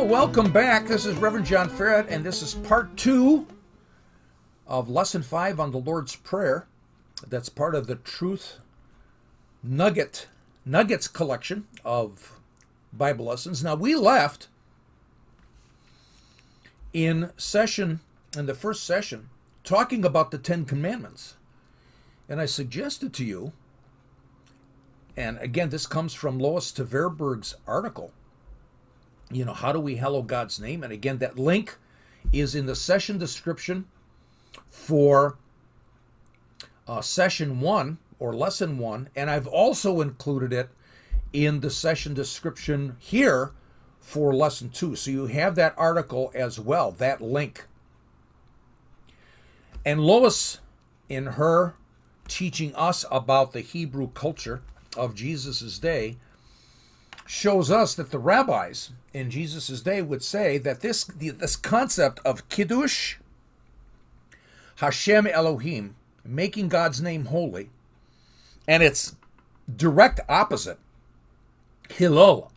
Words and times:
Welcome 0.00 0.50
back. 0.50 0.86
This 0.86 1.04
is 1.04 1.16
Reverend 1.18 1.44
John 1.44 1.68
Ferret, 1.68 2.06
and 2.08 2.24
this 2.24 2.40
is 2.42 2.54
part 2.54 2.96
two 2.96 3.46
of 4.66 4.88
lesson 4.88 5.22
five 5.22 5.60
on 5.60 5.70
the 5.70 5.78
Lord's 5.78 6.16
Prayer. 6.16 6.66
That's 7.28 7.50
part 7.50 7.74
of 7.74 7.86
the 7.86 7.96
Truth 7.96 8.60
Nugget 9.62 10.26
Nuggets 10.64 11.06
collection 11.06 11.66
of 11.84 12.40
Bible 12.94 13.26
lessons. 13.26 13.62
Now, 13.62 13.74
we 13.74 13.94
left 13.94 14.48
in 16.94 17.30
session, 17.36 18.00
in 18.36 18.46
the 18.46 18.54
first 18.54 18.84
session, 18.84 19.28
talking 19.64 20.04
about 20.04 20.30
the 20.30 20.38
Ten 20.38 20.64
Commandments. 20.64 21.36
And 22.26 22.40
I 22.40 22.46
suggested 22.46 23.12
to 23.14 23.24
you, 23.24 23.52
and 25.16 25.38
again, 25.38 25.68
this 25.68 25.86
comes 25.86 26.14
from 26.14 26.38
Lois 26.38 26.72
Tverberg's 26.72 27.54
article 27.66 28.12
you 29.30 29.44
know, 29.44 29.54
how 29.54 29.72
do 29.72 29.80
we 29.80 29.96
hallow 29.96 30.22
God's 30.22 30.60
name? 30.60 30.82
And 30.82 30.92
again, 30.92 31.18
that 31.18 31.38
link 31.38 31.76
is 32.32 32.54
in 32.54 32.66
the 32.66 32.74
session 32.74 33.18
description 33.18 33.86
for 34.68 35.36
uh, 36.88 37.00
session 37.00 37.60
one 37.60 37.98
or 38.18 38.34
lesson 38.34 38.78
one. 38.78 39.08
And 39.14 39.30
I've 39.30 39.46
also 39.46 40.00
included 40.00 40.52
it 40.52 40.70
in 41.32 41.60
the 41.60 41.70
session 41.70 42.14
description 42.14 42.96
here 42.98 43.52
for 44.00 44.34
lesson 44.34 44.70
two. 44.70 44.96
So 44.96 45.10
you 45.10 45.26
have 45.26 45.54
that 45.54 45.74
article 45.76 46.32
as 46.34 46.58
well, 46.58 46.90
that 46.92 47.20
link. 47.20 47.66
And 49.84 50.00
Lois, 50.00 50.58
in 51.08 51.26
her 51.26 51.74
teaching 52.28 52.74
us 52.74 53.04
about 53.10 53.52
the 53.52 53.60
Hebrew 53.60 54.08
culture 54.08 54.62
of 54.96 55.14
Jesus' 55.14 55.78
day, 55.78 56.16
shows 57.30 57.70
us 57.70 57.94
that 57.94 58.10
the 58.10 58.18
rabbis 58.18 58.90
in 59.14 59.30
Jesus' 59.30 59.82
day 59.82 60.02
would 60.02 60.20
say 60.20 60.58
that 60.58 60.80
this 60.80 61.04
this 61.04 61.54
concept 61.54 62.18
of 62.24 62.48
kiddush, 62.48 63.18
Hashem 64.76 65.28
Elohim, 65.28 65.94
making 66.24 66.68
God's 66.68 67.00
name 67.00 67.26
holy, 67.26 67.70
and 68.66 68.82
its 68.82 69.14
direct 69.74 70.18
opposite, 70.28 70.80
Hillel, 71.88 72.50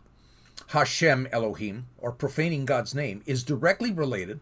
Hashem 0.66 1.28
Elohim, 1.30 1.86
or 1.98 2.10
profaning 2.10 2.64
God's 2.64 2.96
name, 2.96 3.22
is 3.26 3.44
directly 3.44 3.92
related 3.92 4.40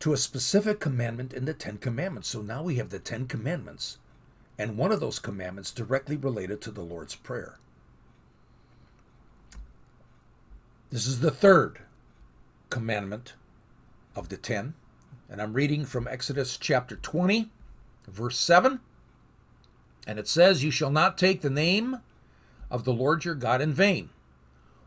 to 0.00 0.12
a 0.12 0.16
specific 0.16 0.80
commandment 0.80 1.32
in 1.32 1.44
the 1.44 1.54
Ten 1.54 1.78
Commandments. 1.78 2.26
So 2.28 2.42
now 2.42 2.64
we 2.64 2.74
have 2.76 2.90
the 2.90 2.98
Ten 2.98 3.28
Commandments, 3.28 3.98
and 4.58 4.76
one 4.76 4.90
of 4.90 4.98
those 4.98 5.20
commandments 5.20 5.70
directly 5.70 6.16
related 6.16 6.60
to 6.62 6.72
the 6.72 6.82
Lord's 6.82 7.14
Prayer. 7.14 7.60
This 10.90 11.08
is 11.08 11.18
the 11.18 11.32
third 11.32 11.80
commandment 12.70 13.34
of 14.14 14.28
the 14.28 14.36
ten. 14.36 14.74
And 15.28 15.42
I'm 15.42 15.52
reading 15.52 15.84
from 15.84 16.06
Exodus 16.06 16.56
chapter 16.56 16.94
20, 16.94 17.50
verse 18.06 18.38
7. 18.38 18.78
And 20.06 20.18
it 20.20 20.28
says, 20.28 20.62
You 20.62 20.70
shall 20.70 20.92
not 20.92 21.18
take 21.18 21.40
the 21.40 21.50
name 21.50 21.98
of 22.70 22.84
the 22.84 22.92
Lord 22.92 23.24
your 23.24 23.34
God 23.34 23.60
in 23.60 23.74
vain, 23.74 24.10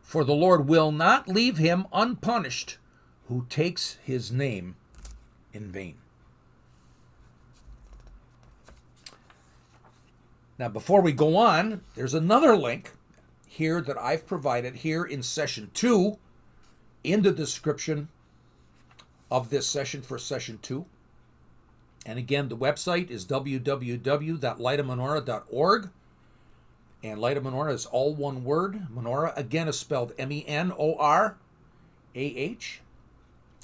for 0.01 0.23
the 0.23 0.33
Lord 0.33 0.69
will 0.69 0.93
not 0.93 1.27
leave 1.27 1.57
him 1.57 1.85
unpunished 1.91 2.77
who 3.27 3.45
takes 3.49 3.97
his 4.01 4.31
name 4.31 4.77
in 5.51 5.69
vain. 5.69 5.97
Now, 10.57 10.69
before 10.69 11.01
we 11.01 11.11
go 11.11 11.35
on, 11.35 11.81
there's 11.95 12.13
another 12.13 12.55
link 12.55 12.93
here 13.49 13.81
that 13.81 13.97
I've 13.97 14.25
provided 14.27 14.75
here 14.75 15.03
in 15.03 15.23
session 15.23 15.71
two 15.73 16.19
in 17.03 17.23
the 17.23 17.31
description 17.31 18.07
of 19.31 19.49
this 19.49 19.65
session 19.67 20.03
for 20.03 20.19
session 20.19 20.59
two. 20.61 20.85
And 22.05 22.19
again, 22.19 22.47
the 22.47 22.55
website 22.55 23.09
is 23.09 23.25
www.lightofmenorah.org. 23.25 25.89
And 27.01 27.21
Light 27.21 27.37
of 27.37 27.43
Menorah 27.43 27.73
is 27.73 27.85
all 27.85 28.13
one 28.13 28.43
word. 28.43 28.87
Menorah, 28.93 29.37
again, 29.37 29.67
is 29.67 29.79
spelled 29.79 30.13
M 30.17 30.31
E 30.31 30.45
N 30.47 30.71
O 30.77 30.95
R 30.95 31.37
A 32.13 32.19
H. 32.19 32.81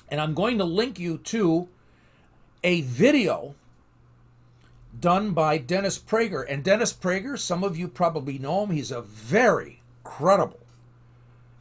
And 0.09 0.19
I'm 0.19 0.33
going 0.33 0.57
to 0.57 0.63
link 0.63 0.97
you 0.99 1.19
to 1.19 1.69
a 2.63 2.81
video 2.81 3.53
done 4.99 5.31
by 5.31 5.57
Dennis 5.57 5.99
Prager. 5.99 6.45
And 6.47 6.63
Dennis 6.63 6.93
Prager, 6.93 7.37
some 7.37 7.63
of 7.63 7.77
you 7.77 7.87
probably 7.87 8.37
know 8.37 8.63
him, 8.63 8.71
he's 8.71 8.91
a 8.91 9.01
very 9.01 9.81
credible 10.03 10.59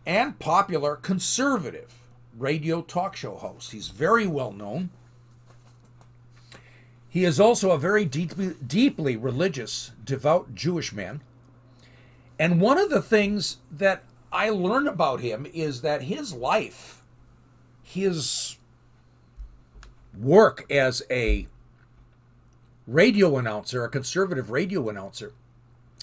and 0.06 0.38
popular 0.38 0.96
conservative 0.96 1.94
radio 2.36 2.82
talk 2.82 3.16
show 3.16 3.36
host. 3.36 3.72
He's 3.72 3.88
very 3.88 4.26
well 4.26 4.52
known. 4.52 4.90
He 7.08 7.24
is 7.24 7.38
also 7.38 7.70
a 7.70 7.78
very 7.78 8.04
deeply, 8.04 8.54
deeply 8.66 9.16
religious, 9.16 9.92
devout 10.04 10.54
Jewish 10.54 10.92
man. 10.92 11.20
And 12.38 12.60
one 12.60 12.78
of 12.78 12.90
the 12.90 13.02
things 13.02 13.58
that 13.70 14.02
I 14.32 14.50
learned 14.50 14.88
about 14.88 15.20
him 15.20 15.46
is 15.54 15.82
that 15.82 16.02
his 16.02 16.32
life, 16.34 17.02
his 17.84 18.56
work 20.18 20.70
as 20.70 21.02
a 21.08 21.46
radio 22.86 23.36
announcer, 23.38 23.84
a 23.84 23.88
conservative 23.88 24.50
radio 24.50 24.88
announcer, 24.88 25.32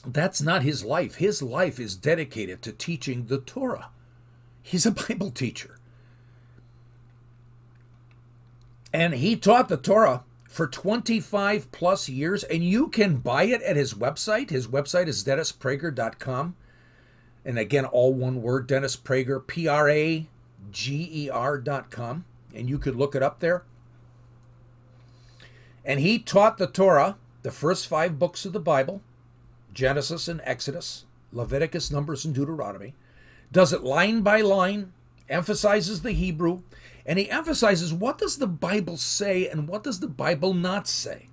that's 0.05 0.41
not 0.41 0.63
his 0.63 0.83
life. 0.83 1.15
His 1.15 1.41
life 1.41 1.79
is 1.79 1.95
dedicated 1.95 2.61
to 2.63 2.71
teaching 2.71 3.25
the 3.25 3.39
Torah. 3.39 3.89
He's 4.61 4.85
a 4.85 4.91
Bible 5.09 5.31
teacher. 5.31 5.77
And 8.93 9.13
he 9.13 9.35
taught 9.35 9.69
the 9.69 9.77
Torah 9.77 10.23
for 10.43 10.67
25 10.67 11.71
plus 11.71 12.09
years, 12.09 12.43
and 12.43 12.63
you 12.63 12.89
can 12.89 13.17
buy 13.17 13.43
it 13.43 13.61
at 13.61 13.77
his 13.77 13.93
website. 13.93 14.49
His 14.49 14.67
website 14.67 15.07
is 15.07 15.23
DennisPrager.com. 15.23 16.55
And 17.45 17.57
again, 17.57 17.85
all 17.85 18.13
one 18.13 18.41
word, 18.41 18.67
Dennis 18.67 18.97
Prager, 18.97 19.45
P 19.45 19.67
R 19.67 19.89
A 19.89 20.27
G 20.71 21.09
E 21.11 21.29
R.com. 21.29 22.25
And 22.53 22.69
you 22.69 22.77
could 22.77 22.95
look 22.95 23.15
it 23.15 23.23
up 23.23 23.39
there. 23.39 23.63
And 25.83 25.99
he 25.99 26.19
taught 26.19 26.57
the 26.57 26.67
Torah, 26.67 27.17
the 27.41 27.51
first 27.51 27.87
five 27.87 28.19
books 28.19 28.45
of 28.45 28.53
the 28.53 28.59
Bible, 28.59 29.01
Genesis 29.73 30.27
and 30.27 30.41
Exodus, 30.43 31.05
Leviticus, 31.31 31.91
Numbers, 31.91 32.25
and 32.25 32.35
Deuteronomy, 32.35 32.93
does 33.51 33.73
it 33.73 33.83
line 33.83 34.21
by 34.21 34.41
line, 34.41 34.93
emphasizes 35.29 36.01
the 36.01 36.11
Hebrew, 36.11 36.61
and 37.05 37.17
he 37.17 37.29
emphasizes 37.29 37.93
what 37.93 38.17
does 38.17 38.37
the 38.37 38.47
Bible 38.47 38.97
say 38.97 39.47
and 39.47 39.67
what 39.67 39.83
does 39.83 39.99
the 39.99 40.07
Bible 40.07 40.53
not 40.53 40.87
say. 40.87 41.29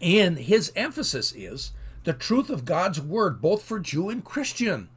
And 0.00 0.38
his 0.38 0.72
emphasis 0.76 1.32
is 1.36 1.72
the 2.04 2.12
truth 2.12 2.48
of 2.48 2.64
God's 2.64 3.00
word, 3.00 3.42
both 3.42 3.62
for 3.62 3.78
Jew 3.78 4.08
and 4.08 4.24
Christian. 4.24 4.88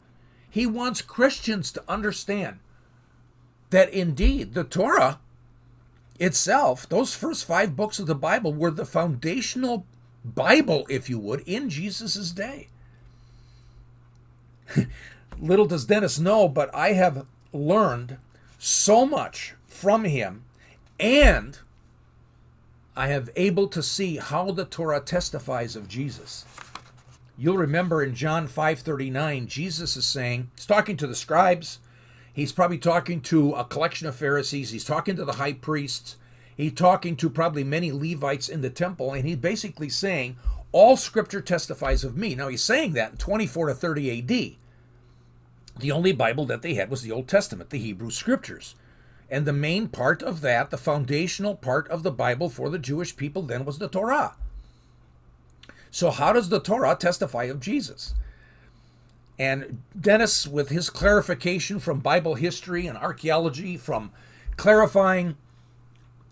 He 0.50 0.66
wants 0.66 1.02
Christians 1.02 1.72
to 1.74 1.84
understand 1.88 2.60
that 3.72 3.90
indeed 3.90 4.54
the 4.54 4.64
Torah 4.64 5.20
itself, 6.22 6.88
those 6.88 7.16
first 7.16 7.46
five 7.46 7.76
books 7.76 7.98
of 8.00 8.06
the 8.06 8.16
Bible, 8.16 8.54
were 8.54 8.72
the 8.72 8.86
foundational 8.86 9.86
Bible, 10.24 10.86
if 10.88 11.10
you 11.10 11.18
would, 11.18 11.42
in 11.42 11.70
Jesus' 11.70 12.32
day. 12.32 12.68
Little 15.42 15.66
does 15.66 15.86
Dennis 15.86 16.20
know, 16.20 16.48
but 16.48 16.74
I 16.76 16.94
have 16.94 17.26
learned 17.52 18.18
so 18.60 19.06
much 19.06 19.56
from 19.66 20.04
him, 20.04 20.44
and 21.00 21.58
I 22.96 23.08
have 23.08 23.32
able 23.36 23.68
to 23.70 23.82
see 23.82 24.18
how 24.18 24.52
the 24.52 24.66
Torah 24.66 25.02
testifies 25.02 25.76
of 25.76 25.88
Jesus. 25.88 26.46
You'll 27.36 27.58
remember 27.58 28.04
in 28.04 28.14
John 28.14 28.48
5:39, 28.48 29.48
Jesus 29.48 29.98
is 29.98 30.06
saying, 30.06 30.52
he's 30.56 30.68
talking 30.68 30.98
to 30.98 31.08
the 31.08 31.16
scribes, 31.16 31.80
he's 32.34 32.52
probably 32.52 32.78
talking 32.78 33.22
to 33.22 33.54
a 33.54 33.66
collection 33.66 34.08
of 34.08 34.16
Pharisees, 34.16 34.72
he's 34.72 34.86
talking 34.86 35.16
to 35.16 35.26
the 35.26 35.34
high 35.34 35.54
priests, 35.54 36.18
He's 36.62 36.74
talking 36.74 37.16
to 37.16 37.30
probably 37.30 37.64
many 37.64 37.92
Levites 37.92 38.48
in 38.48 38.62
the 38.62 38.70
temple, 38.70 39.14
and 39.14 39.28
he's 39.28 39.38
basically 39.38 39.90
saying, 39.90 40.38
All 40.72 40.96
scripture 40.96 41.42
testifies 41.42 42.04
of 42.04 42.16
me. 42.16 42.36
Now, 42.36 42.50
he's 42.50 42.64
saying 42.64 42.94
that 42.94 43.12
in 43.14 43.18
24 43.18 43.70
to 43.70 43.74
30 43.74 44.20
AD. 44.20 44.58
The 45.80 45.92
only 45.92 46.12
Bible 46.12 46.46
that 46.46 46.62
they 46.62 46.76
had 46.76 46.92
was 46.92 47.02
the 47.02 47.12
Old 47.12 47.28
Testament, 47.28 47.72
the 47.72 47.80
Hebrew 47.80 48.12
scriptures. 48.12 48.76
And 49.30 49.46
the 49.46 49.54
main 49.54 49.88
part 49.88 50.22
of 50.22 50.42
that, 50.42 50.70
the 50.70 50.78
foundational 50.78 51.56
part 51.56 51.88
of 51.88 52.04
the 52.04 52.12
Bible 52.12 52.50
for 52.50 52.70
the 52.70 52.78
Jewish 52.78 53.16
people 53.16 53.42
then 53.42 53.66
was 53.66 53.80
the 53.80 53.88
Torah. 53.88 54.36
So, 55.90 56.12
how 56.12 56.32
does 56.32 56.50
the 56.50 56.60
Torah 56.60 56.96
testify 56.96 57.46
of 57.46 57.60
Jesus? 57.60 58.14
And 59.42 59.82
Dennis, 60.00 60.46
with 60.46 60.70
his 60.70 60.92
clarification 60.92 61.80
from 61.80 62.00
Bible 62.00 62.36
history 62.36 62.86
and 62.86 62.96
archaeology, 62.96 63.76
from 63.76 64.12
clarifying 64.56 65.36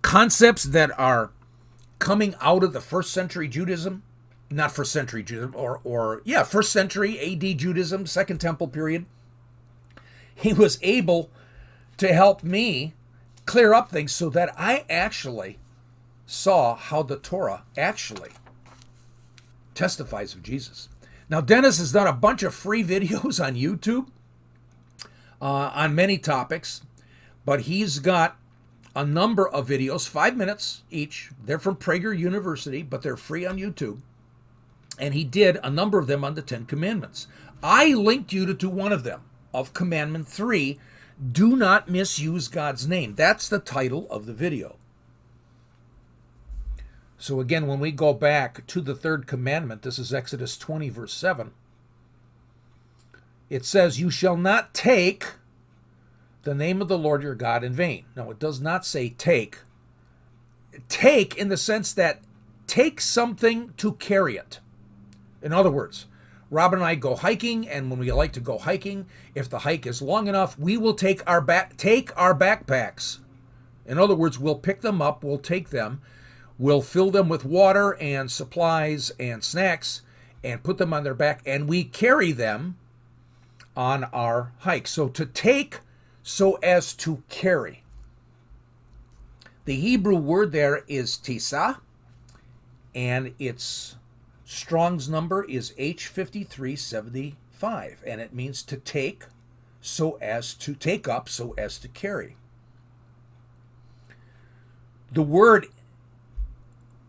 concepts 0.04 0.62
that 0.66 0.92
are 1.00 1.32
coming 1.98 2.36
out 2.40 2.64
of 2.64 2.72
the 2.72 2.80
first 2.80 3.12
century 3.12 3.48
Judaism, 3.48 4.04
not 4.52 4.72
first 4.72 4.92
century 4.92 5.24
Judaism, 5.24 5.56
or, 5.56 5.82
or 5.84 6.22
yeah, 6.24 6.44
first 6.44 6.72
century 6.72 7.20
AD 7.20 7.58
Judaism, 7.58 8.06
Second 8.06 8.38
Temple 8.38 8.68
period, 8.68 9.08
he 10.36 10.54
was 10.54 10.78
able 10.84 11.32
to 11.98 12.14
help 12.14 12.44
me 12.44 12.94
clear 13.48 13.74
up 13.74 13.90
things 13.90 14.12
so 14.12 14.30
that 14.30 14.54
I 14.56 14.86
actually 14.88 15.58
saw 16.28 16.76
how 16.76 17.02
the 17.02 17.18
Torah 17.18 17.64
actually 17.76 18.30
testifies 19.74 20.36
of 20.36 20.44
Jesus. 20.44 20.90
Now, 21.30 21.42
Dennis 21.42 21.78
has 21.78 21.92
done 21.92 22.08
a 22.08 22.14
bunch 22.14 22.44
of 22.44 22.56
free 22.56 22.84
videos 22.86 23.44
on 23.44 23.56
YouTube 23.56 24.08
uh, 25.42 25.72
on 25.74 25.96
many 25.96 26.18
topics, 26.18 26.82
but 27.46 27.62
he's 27.62 28.00
got 28.00 28.38
a 28.96 29.06
number 29.06 29.48
of 29.48 29.68
videos, 29.68 30.08
five 30.08 30.36
minutes 30.36 30.84
each. 30.90 31.30
They're 31.44 31.60
from 31.60 31.76
Prager 31.76 32.18
University, 32.18 32.82
but 32.82 33.02
they're 33.02 33.16
free 33.16 33.46
on 33.46 33.58
YouTube. 33.58 34.00
And 34.98 35.14
he 35.14 35.24
did 35.24 35.58
a 35.64 35.70
number 35.70 36.00
of 36.00 36.08
them 36.08 36.26
on 36.26 36.34
the 36.34 36.42
Ten 36.42 36.66
Commandments. 36.66 37.28
I 37.64 37.94
linked 37.94 38.34
you 38.34 38.46
to, 38.46 38.54
to 38.56 38.70
one 38.70 38.92
of 38.92 39.04
them 39.04 39.22
of 39.54 39.74
Commandment 39.74 40.28
3 40.28 40.80
Do 41.32 41.56
not 41.56 41.90
misuse 41.90 42.48
God's 42.48 42.88
name. 42.88 43.16
That's 43.16 43.48
the 43.48 43.60
title 43.60 44.08
of 44.10 44.26
the 44.26 44.34
video. 44.34 44.79
So 47.20 47.42
again, 47.42 47.68
when 47.68 47.82
we 47.82 47.92
go 47.92 48.14
back 48.14 48.66
to 48.68 48.80
the 48.80 48.96
third 48.96 49.28
commandment, 49.28 49.82
this 49.82 50.00
is 50.00 50.14
Exodus 50.14 50.58
20, 50.58 50.88
verse 50.88 51.14
7. 51.14 51.52
It 53.50 53.66
says, 53.66 54.00
You 54.00 54.10
shall 54.10 54.38
not 54.38 54.74
take 54.74 55.34
the 56.44 56.56
name 56.56 56.82
of 56.82 56.88
the 56.88 56.98
Lord 56.98 57.22
your 57.22 57.36
God 57.36 57.62
in 57.62 57.74
vain. 57.74 58.06
No, 58.16 58.32
it 58.32 58.40
does 58.40 58.62
not 58.62 58.86
say 58.86 59.10
take. 59.10 59.60
Take 60.88 61.36
in 61.36 61.50
the 61.50 61.58
sense 61.58 61.92
that 61.94 62.22
take 62.68 63.02
something 63.02 63.74
to 63.76 63.94
carry 63.94 64.38
it. 64.38 64.62
In 65.42 65.52
other 65.52 65.72
words, 65.72 66.06
Robin 66.50 66.80
and 66.80 66.86
I 66.86 66.96
go 66.96 67.16
hiking, 67.16 67.68
and 67.68 67.90
when 67.90 68.00
we 68.00 68.12
like 68.14 68.32
to 68.34 68.40
go 68.40 68.58
hiking, 68.58 69.08
if 69.36 69.50
the 69.50 69.60
hike 69.60 69.86
is 69.86 70.02
long 70.02 70.28
enough, 70.28 70.58
we 70.58 70.78
will 70.78 70.94
take 70.94 71.22
our 71.30 71.42
back 71.42 71.76
take 71.76 72.16
our 72.18 72.34
backpacks. 72.34 73.20
In 73.86 73.98
other 73.98 74.16
words, 74.16 74.40
we'll 74.40 74.56
pick 74.56 74.82
them 74.82 75.02
up, 75.02 75.22
we'll 75.22 75.38
take 75.38 75.70
them, 75.70 76.02
we'll 76.60 76.84
fill 76.84 77.10
them 77.10 77.30
with 77.30 77.46
water 77.46 77.98
and 78.00 78.30
supplies 78.30 79.12
and 79.20 79.44
snacks, 79.44 80.04
and 80.44 80.62
put 80.62 80.78
them 80.78 80.94
on 80.94 81.04
their 81.04 81.16
back, 81.16 81.42
and 81.46 81.68
we 81.68 81.84
carry 81.84 82.32
them 82.32 82.78
on 83.76 84.04
our 84.06 84.54
hike. 84.60 84.88
So 84.88 85.10
to 85.10 85.26
take 85.26 85.80
so 86.22 86.54
as 86.56 86.94
to 86.94 87.24
carry. 87.30 87.84
The 89.66 89.76
Hebrew 89.76 90.16
word 90.16 90.52
there 90.52 90.84
is 90.88 91.18
tisa, 91.18 91.80
and 92.94 93.34
its 93.40 93.96
Strong's 94.46 95.08
number 95.08 95.44
is 95.44 95.74
H5375, 95.78 97.98
and 98.06 98.20
it 98.20 98.34
means 98.34 98.64
to 98.64 98.78
take 98.78 99.26
so 99.80 100.18
as 100.22 100.54
to 100.56 100.74
take 100.74 101.08
up, 101.08 101.30
so 101.30 101.54
as 101.58 101.78
to 101.80 101.88
carry. 101.88 102.36
The 105.12 105.22
word 105.22 105.68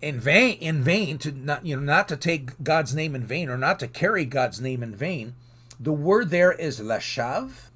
in 0.01 0.21
vain, 0.21 0.59
in 0.59 0.83
vain, 0.83 1.19
to 1.19 1.33
not 1.33 1.67
you 1.67 1.77
know 1.77 1.83
not 1.83 2.09
to 2.09 2.17
take 2.17 2.63
God's 2.63 2.95
name 2.95 3.15
in 3.15 3.25
vain 3.25 3.49
or 3.49 3.59
not 3.59 3.79
to 3.81 3.89
carry 3.89 4.25
God's 4.25 4.61
name 4.61 4.83
in 4.83 4.95
vain. 4.95 5.35
The 5.79 5.93
word 5.93 6.31
there 6.31 6.53
is 6.53 6.81
lashav 6.81 7.71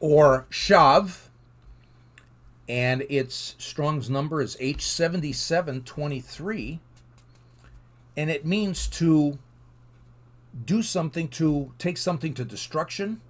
or 0.00 0.46
shav, 0.50 1.28
and 2.68 3.04
its 3.08 3.54
Strong's 3.58 4.10
number 4.10 4.40
is 4.40 4.56
H7723 4.56 6.78
and 8.18 8.30
it 8.30 8.44
means 8.44 8.88
to 8.88 9.38
do 10.64 10.82
something 10.82 11.28
to 11.28 11.72
take 11.78 11.96
something 11.96 12.34
to 12.34 12.44
destruction 12.44 13.20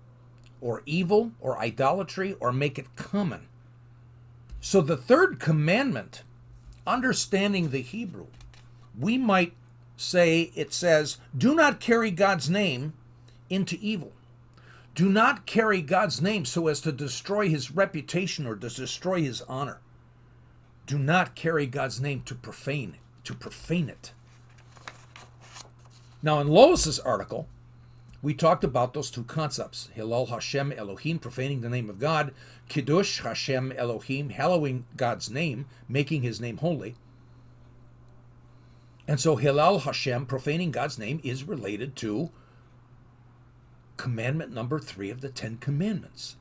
or 0.63 0.83
evil 0.87 1.33
or 1.41 1.59
idolatry 1.59 2.35
or 2.41 2.53
make 2.53 2.79
it 2.79 2.97
common. 2.97 3.49
So 4.63 4.81
the 4.81 4.97
third 4.97 5.39
commandment, 5.39 6.23
understanding 6.89 7.71
the 7.71 7.83
Hebrew, 7.83 8.27
we 8.99 9.19
might 9.19 9.53
say 9.97 10.51
it 10.55 10.73
says, 10.73 11.19
Do 11.37 11.55
not 11.55 11.81
carry 11.81 12.11
God's 12.11 12.49
name 12.49 12.95
into 13.51 13.79
evil. 13.81 14.13
Do 14.95 15.09
not 15.09 15.47
carry 15.47 15.81
God's 15.81 16.21
name 16.21 16.45
so 16.45 16.67
as 16.67 16.81
to 16.81 16.91
destroy 16.91 17.49
his 17.49 17.71
reputation 17.71 18.47
or 18.47 18.57
to 18.57 18.69
destroy 18.69 19.23
his 19.23 19.43
honor. 19.43 19.79
Do 20.87 20.99
not 20.99 21.35
carry 21.37 21.67
God's 21.67 22.01
name 22.01 22.23
to 22.23 22.35
profane, 22.35 22.97
to 23.25 23.35
profane 23.35 23.89
it. 23.89 24.13
Now, 26.23 26.41
in 26.41 26.49
Lois's 26.49 26.99
article, 26.99 27.47
we 28.21 28.35
talked 28.35 28.65
about 28.65 28.95
those 28.95 29.11
two 29.11 29.25
concepts 29.25 29.91
Hilal 29.95 30.27
Hashem 30.27 30.73
Elohim, 30.73 31.19
profaning 31.19 31.61
the 31.61 31.69
name 31.69 31.89
of 31.89 31.99
God, 32.01 32.35
Kiddush 32.69 33.21
Hashem 33.21 33.73
Elohim, 33.73 34.31
hallowing 34.31 34.87
God's 34.97 35.31
name, 35.31 35.67
making 35.89 36.23
his 36.23 36.41
name 36.41 36.57
holy. 36.59 36.97
And 39.07 39.21
so 39.21 39.37
Hilal 39.37 39.81
Hashem, 39.81 40.27
profaning 40.27 40.71
God's 40.71 40.99
name, 40.99 41.21
is 41.23 41.45
related 41.45 41.97
to 41.97 42.31
commandment 43.97 44.53
number 44.53 44.79
three 44.79 45.11
of 45.11 45.21
the 45.21 45.31
Ten 45.31 45.57
Commandments. 45.57 46.37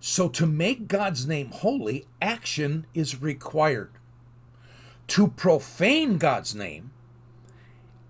So 0.00 0.28
to 0.30 0.46
make 0.46 0.88
God's 0.88 1.26
name 1.26 1.50
holy, 1.50 2.06
action 2.20 2.86
is 2.94 3.22
required. 3.22 3.92
To 5.08 5.28
profane 5.28 6.18
God's 6.18 6.54
name, 6.54 6.90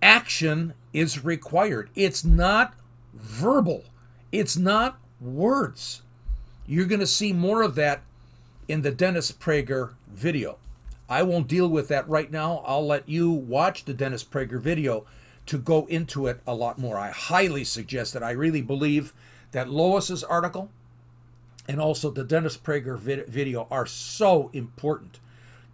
action 0.00 0.72
is 0.92 1.24
required. 1.24 1.90
It's 1.94 2.24
not 2.24 2.74
verbal, 3.14 3.84
it's 4.30 4.56
not 4.56 4.98
words. 5.20 6.02
You're 6.66 6.86
going 6.86 7.00
to 7.00 7.06
see 7.06 7.32
more 7.32 7.62
of 7.62 7.74
that 7.74 8.02
in 8.68 8.82
the 8.82 8.90
Dennis 8.90 9.32
Prager 9.32 9.94
video. 10.08 10.58
I 11.08 11.22
won't 11.22 11.48
deal 11.48 11.68
with 11.68 11.88
that 11.88 12.08
right 12.08 12.30
now. 12.30 12.62
I'll 12.64 12.86
let 12.86 13.08
you 13.08 13.30
watch 13.30 13.84
the 13.84 13.92
Dennis 13.92 14.24
Prager 14.24 14.60
video 14.60 15.04
to 15.46 15.58
go 15.58 15.86
into 15.86 16.26
it 16.26 16.40
a 16.46 16.54
lot 16.54 16.78
more. 16.78 16.98
I 16.98 17.10
highly 17.10 17.64
suggest 17.64 18.14
that. 18.14 18.22
I 18.22 18.30
really 18.30 18.62
believe 18.62 19.12
that 19.50 19.68
Lois's 19.68 20.25
article 20.25 20.70
and 21.68 21.80
also 21.80 22.11
the 22.11 22.25
Dennis 22.25 22.56
Prager 22.56 22.99
video 22.99 23.66
are 23.70 23.87
so 23.87 24.50
important 24.52 25.20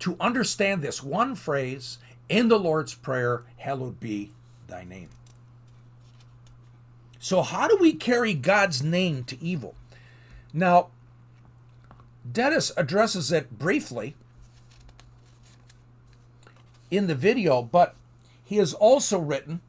to 0.01 0.17
understand 0.21 0.83
this 0.83 1.03
one 1.03 1.35
phrase 1.35 1.99
in 2.29 2.49
the 2.49 2.59
Lord's 2.59 2.95
Prayer, 2.95 3.45
hallowed 3.57 4.01
be 4.01 4.33
thy 4.69 4.85
name. 4.85 5.09
So, 7.19 7.43
how 7.43 7.67
do 7.67 7.77
we 7.81 7.95
carry 7.95 8.33
God's 8.33 8.83
name 8.83 9.25
to 9.25 9.43
evil? 9.43 9.75
Now, 10.53 10.89
Dennis 12.31 12.73
addresses 12.77 13.33
it 13.33 13.59
briefly 13.59 14.15
in 16.91 17.07
the 17.07 17.15
video, 17.15 17.63
but 17.63 17.95
he 18.45 18.57
has 18.57 18.73
also 18.73 19.19
written 19.19 19.61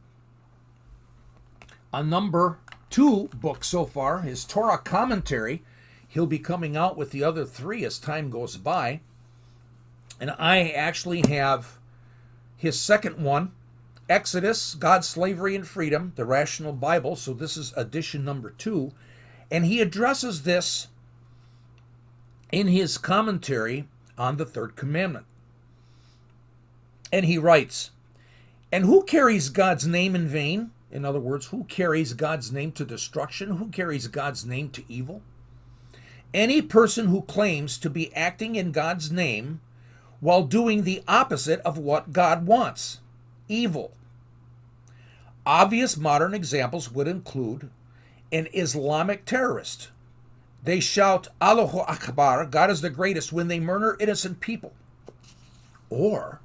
a 1.94 2.04
number 2.04 2.60
two 2.90 3.30
book 3.34 3.64
so 3.64 3.86
far, 3.86 4.22
his 4.22 4.46
Torah 4.46 4.78
commentary. 4.78 5.64
He'll 6.08 6.26
be 6.26 6.40
coming 6.40 6.76
out 6.76 6.98
with 6.98 7.12
the 7.12 7.24
other 7.24 7.46
three 7.46 7.86
as 7.86 8.00
time 8.00 8.30
goes 8.30 8.58
by. 8.58 9.02
And 10.20 10.32
I 10.32 10.70
actually 10.70 11.22
have 11.30 11.78
his 12.58 12.80
second 12.80 13.24
one, 13.24 13.52
Exodus, 14.10 14.74
God's 14.74 15.08
Slavery 15.08 15.56
and 15.56 15.68
Freedom, 15.68 16.14
the 16.16 16.26
Rational 16.26 16.74
Bible. 16.74 17.16
So 17.16 17.34
this 17.34 17.56
is 17.56 17.72
edition 17.78 18.26
number 18.26 18.50
two. 18.50 18.92
And 19.52 19.66
he 19.66 19.82
addresses 19.82 20.44
this 20.44 20.88
in 22.52 22.68
his 22.68 22.98
commentary 22.98 23.88
on 24.18 24.38
the 24.38 24.46
third 24.46 24.76
commandment. 24.76 25.26
And 27.12 27.26
he 27.26 27.38
writes, 27.38 27.92
And 28.72 28.84
who 28.84 29.04
carries 29.04 29.50
God's 29.50 29.86
name 29.86 30.16
in 30.16 30.28
vain? 30.28 30.72
In 30.92 31.06
other 31.06 31.20
words, 31.20 31.48
who 31.48 31.66
carries 31.66 32.14
God's 32.14 32.52
name 32.52 32.72
to 32.74 32.86
destruction? 32.86 33.58
Who 33.58 33.70
carries 33.70 34.08
God's 34.08 34.44
name 34.44 34.70
to 34.72 34.84
evil? 34.88 35.22
Any 36.34 36.62
person 36.62 37.08
who 37.08 37.22
claims 37.24 37.78
to 37.78 37.90
be 37.90 38.14
acting 38.16 38.56
in 38.56 38.72
God's 38.72 39.12
name 39.12 39.62
while 40.20 40.44
doing 40.44 40.84
the 40.84 41.04
opposite 41.08 41.60
of 41.62 41.78
what 41.78 42.12
God 42.12 42.46
wants 42.46 43.00
evil. 43.50 43.92
Obvious 45.46 45.98
modern 45.98 46.34
examples 46.34 46.92
would 46.92 47.08
include 47.08 47.70
an 48.32 48.48
Islamic 48.54 49.26
terrorist. 49.26 49.90
They 50.64 50.80
shout 50.80 51.28
Allahu 51.42 51.80
Akbar, 51.80 52.46
God 52.46 52.70
is 52.70 52.82
the 52.82 52.90
greatest, 52.90 53.34
when 53.34 53.48
they 53.48 53.60
murder 53.60 53.98
innocent 54.00 54.40
people. 54.40 54.74
Or 55.90 56.40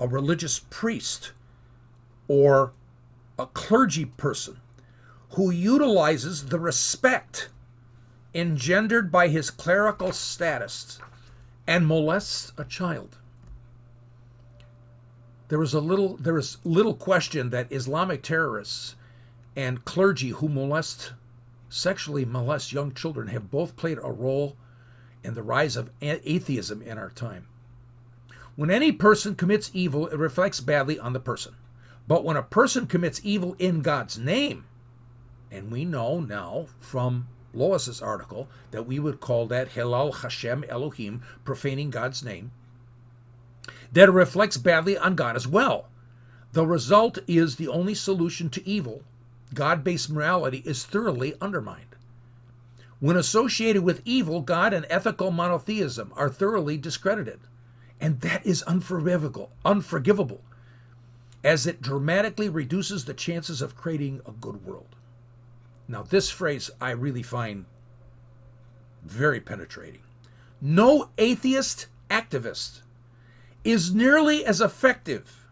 a 0.00 0.08
religious 0.08 0.60
priest 0.70 1.32
or 2.28 2.72
a 3.38 3.46
clergy 3.46 4.04
person 4.04 4.58
who 5.32 5.50
utilizes 5.50 6.46
the 6.46 6.58
respect 6.58 7.50
engendered 8.34 9.10
by 9.10 9.28
his 9.28 9.50
clerical 9.50 10.12
status 10.12 11.00
and 11.66 11.86
molests 11.86 12.52
a 12.56 12.64
child. 12.64 13.17
There 15.48 15.62
is 15.62 15.74
a 15.74 15.80
little 15.80 16.16
there 16.16 16.38
is 16.38 16.58
little 16.64 16.94
question 16.94 17.50
that 17.50 17.72
Islamic 17.72 18.22
terrorists 18.22 18.96
and 19.56 19.84
clergy 19.84 20.30
who 20.30 20.48
molest 20.48 21.12
sexually 21.68 22.24
molest 22.24 22.72
young 22.72 22.92
children 22.92 23.28
have 23.28 23.50
both 23.50 23.76
played 23.76 23.98
a 23.98 24.12
role 24.12 24.56
in 25.24 25.34
the 25.34 25.42
rise 25.42 25.76
of 25.76 25.90
atheism 26.00 26.82
in 26.82 26.98
our 26.98 27.10
time. 27.10 27.46
When 28.56 28.70
any 28.70 28.92
person 28.92 29.34
commits 29.34 29.70
evil, 29.72 30.06
it 30.08 30.18
reflects 30.18 30.60
badly 30.60 30.98
on 30.98 31.12
the 31.12 31.20
person. 31.20 31.54
But 32.06 32.24
when 32.24 32.36
a 32.36 32.42
person 32.42 32.86
commits 32.86 33.20
evil 33.22 33.54
in 33.58 33.82
God's 33.82 34.18
name, 34.18 34.64
and 35.50 35.70
we 35.70 35.84
know 35.84 36.20
now 36.20 36.66
from 36.78 37.28
Lois's 37.54 38.02
article 38.02 38.48
that 38.70 38.86
we 38.86 38.98
would 38.98 39.20
call 39.20 39.46
that 39.46 39.68
Hilal 39.68 40.12
Hashem 40.12 40.64
Elohim, 40.68 41.22
profaning 41.44 41.90
God's 41.90 42.24
name, 42.24 42.52
that 43.92 44.10
reflects 44.10 44.56
badly 44.56 44.96
on 44.96 45.14
God 45.14 45.36
as 45.36 45.46
well. 45.46 45.88
The 46.52 46.66
result 46.66 47.18
is 47.26 47.56
the 47.56 47.68
only 47.68 47.94
solution 47.94 48.50
to 48.50 48.66
evil. 48.68 49.02
God 49.54 49.84
based 49.84 50.10
morality 50.10 50.62
is 50.64 50.84
thoroughly 50.84 51.34
undermined. 51.40 51.96
When 53.00 53.16
associated 53.16 53.82
with 53.82 54.02
evil, 54.04 54.40
God 54.40 54.72
and 54.72 54.84
ethical 54.90 55.30
monotheism 55.30 56.12
are 56.16 56.28
thoroughly 56.28 56.76
discredited. 56.76 57.40
And 58.00 58.20
that 58.20 58.44
is 58.44 58.62
unforgivable, 58.62 59.50
unforgivable, 59.64 60.42
as 61.42 61.66
it 61.66 61.82
dramatically 61.82 62.48
reduces 62.48 63.04
the 63.04 63.14
chances 63.14 63.62
of 63.62 63.76
creating 63.76 64.20
a 64.26 64.32
good 64.32 64.64
world. 64.64 64.96
Now, 65.86 66.02
this 66.02 66.30
phrase 66.30 66.70
I 66.80 66.90
really 66.90 67.22
find 67.22 67.66
very 69.04 69.40
penetrating. 69.40 70.02
No 70.60 71.10
atheist 71.18 71.86
activist 72.10 72.82
is 73.68 73.94
nearly 73.94 74.46
as 74.46 74.62
effective 74.62 75.46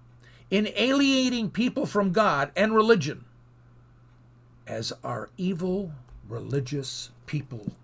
in 0.50 0.66
alienating 0.75 1.50
people 1.50 1.85
from 1.85 2.12
God 2.12 2.50
and 2.56 2.75
religion 2.75 3.26
as 4.66 4.90
are 5.04 5.28
evil 5.37 5.92
religious 6.26 7.11
people 7.26 7.75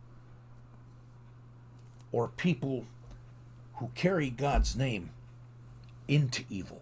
or 2.13 2.29
people 2.29 2.87
who 3.75 3.91
carry 3.95 4.31
God's 4.31 4.75
name 4.75 5.11
into 6.09 6.45
evil. 6.49 6.81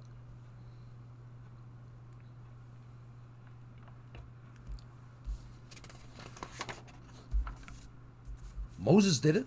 Moses 8.78 9.19
did 9.19 9.35
it. 9.35 9.47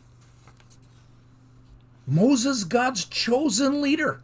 Moses, 2.05 2.63
God's 2.63 3.05
chosen 3.05 3.81
leader. 3.81 4.21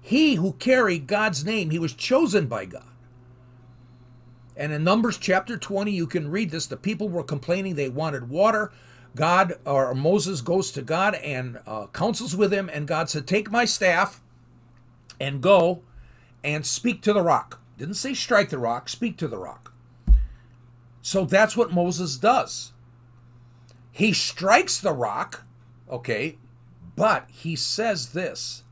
He 0.00 0.36
who 0.36 0.52
carried 0.54 1.06
God's 1.06 1.44
name, 1.44 1.70
he 1.70 1.78
was 1.78 1.92
chosen 1.92 2.46
by 2.46 2.64
God. 2.64 2.86
And 4.56 4.72
in 4.72 4.84
Numbers 4.84 5.18
chapter 5.18 5.58
20, 5.58 5.90
you 5.90 6.06
can 6.06 6.30
read 6.30 6.50
this. 6.50 6.66
The 6.66 6.76
people 6.76 7.08
were 7.08 7.22
complaining 7.22 7.74
they 7.74 7.88
wanted 7.88 8.30
water. 8.30 8.72
God 9.14 9.54
or 9.64 9.94
Moses 9.94 10.40
goes 10.40 10.70
to 10.72 10.82
God 10.82 11.14
and 11.16 11.60
uh, 11.66 11.86
counsels 11.88 12.36
with 12.36 12.52
him, 12.52 12.70
and 12.72 12.86
God 12.86 13.10
said, 13.10 13.26
Take 13.26 13.50
my 13.50 13.64
staff 13.64 14.20
and 15.20 15.42
go 15.42 15.82
and 16.44 16.64
speak 16.64 17.02
to 17.02 17.12
the 17.12 17.22
rock. 17.22 17.60
Didn't 17.78 17.94
say 17.94 18.14
strike 18.14 18.50
the 18.50 18.58
rock, 18.58 18.88
speak 18.88 19.16
to 19.18 19.28
the 19.28 19.38
rock. 19.38 19.72
So 21.02 21.24
that's 21.24 21.56
what 21.56 21.72
Moses 21.72 22.16
does. 22.16 22.72
He 23.92 24.12
strikes 24.12 24.78
the 24.78 24.92
rock, 24.92 25.44
okay, 25.90 26.36
but 26.96 27.28
he 27.30 27.54
says 27.54 28.08
this. 28.08 28.64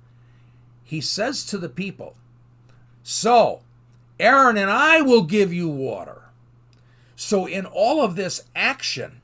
He 0.83 1.01
says 1.01 1.45
to 1.47 1.59
the 1.59 1.69
people, 1.69 2.17
So 3.03 3.61
Aaron 4.19 4.57
and 4.57 4.71
I 4.71 5.03
will 5.03 5.23
give 5.23 5.53
you 5.53 5.69
water. 5.69 6.23
So, 7.17 7.47
in 7.47 7.65
all 7.65 8.03
of 8.03 8.17
this 8.17 8.43
action, 8.57 9.21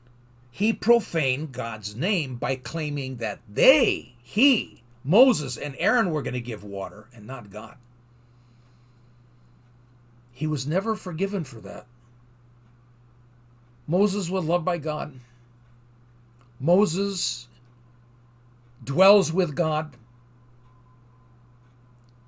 he 0.49 0.71
profaned 0.71 1.51
God's 1.51 1.95
name 1.95 2.35
by 2.35 2.55
claiming 2.55 3.17
that 3.17 3.39
they, 3.49 4.13
he, 4.21 4.81
Moses, 5.03 5.57
and 5.57 5.75
Aaron 5.77 6.11
were 6.11 6.21
going 6.21 6.33
to 6.33 6.41
give 6.41 6.63
water 6.63 7.07
and 7.13 7.27
not 7.27 7.49
God. 7.49 7.75
He 10.31 10.47
was 10.47 10.65
never 10.65 10.95
forgiven 10.95 11.43
for 11.43 11.59
that. 11.61 11.85
Moses 13.87 14.29
was 14.29 14.45
loved 14.45 14.65
by 14.65 14.77
God. 14.77 15.19
Moses 16.59 17.47
dwells 18.83 19.31
with 19.31 19.55
God, 19.55 19.95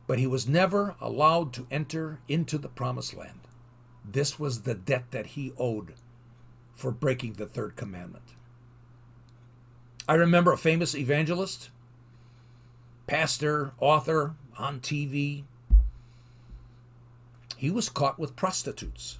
but 0.05 0.19
he 0.19 0.27
was 0.27 0.47
never 0.47 0.95
allowed 1.01 1.53
to 1.53 1.67
enter 1.71 2.19
into 2.27 2.57
the 2.57 2.67
promised 2.67 3.15
land. 3.15 3.39
This 4.05 4.37
was 4.37 4.61
the 4.61 4.75
debt 4.75 5.11
that 5.11 5.27
he 5.27 5.53
owed 5.57 5.93
for 6.75 6.91
breaking 6.91 7.33
the 7.33 7.45
third 7.45 7.75
commandment. 7.75 8.35
I 10.07 10.15
remember 10.15 10.51
a 10.51 10.57
famous 10.57 10.95
evangelist, 10.95 11.69
pastor, 13.07 13.71
author 13.79 14.35
on 14.57 14.81
TV. 14.81 15.43
He 17.55 17.71
was 17.71 17.87
caught 17.87 18.19
with 18.19 18.35
prostitutes, 18.35 19.19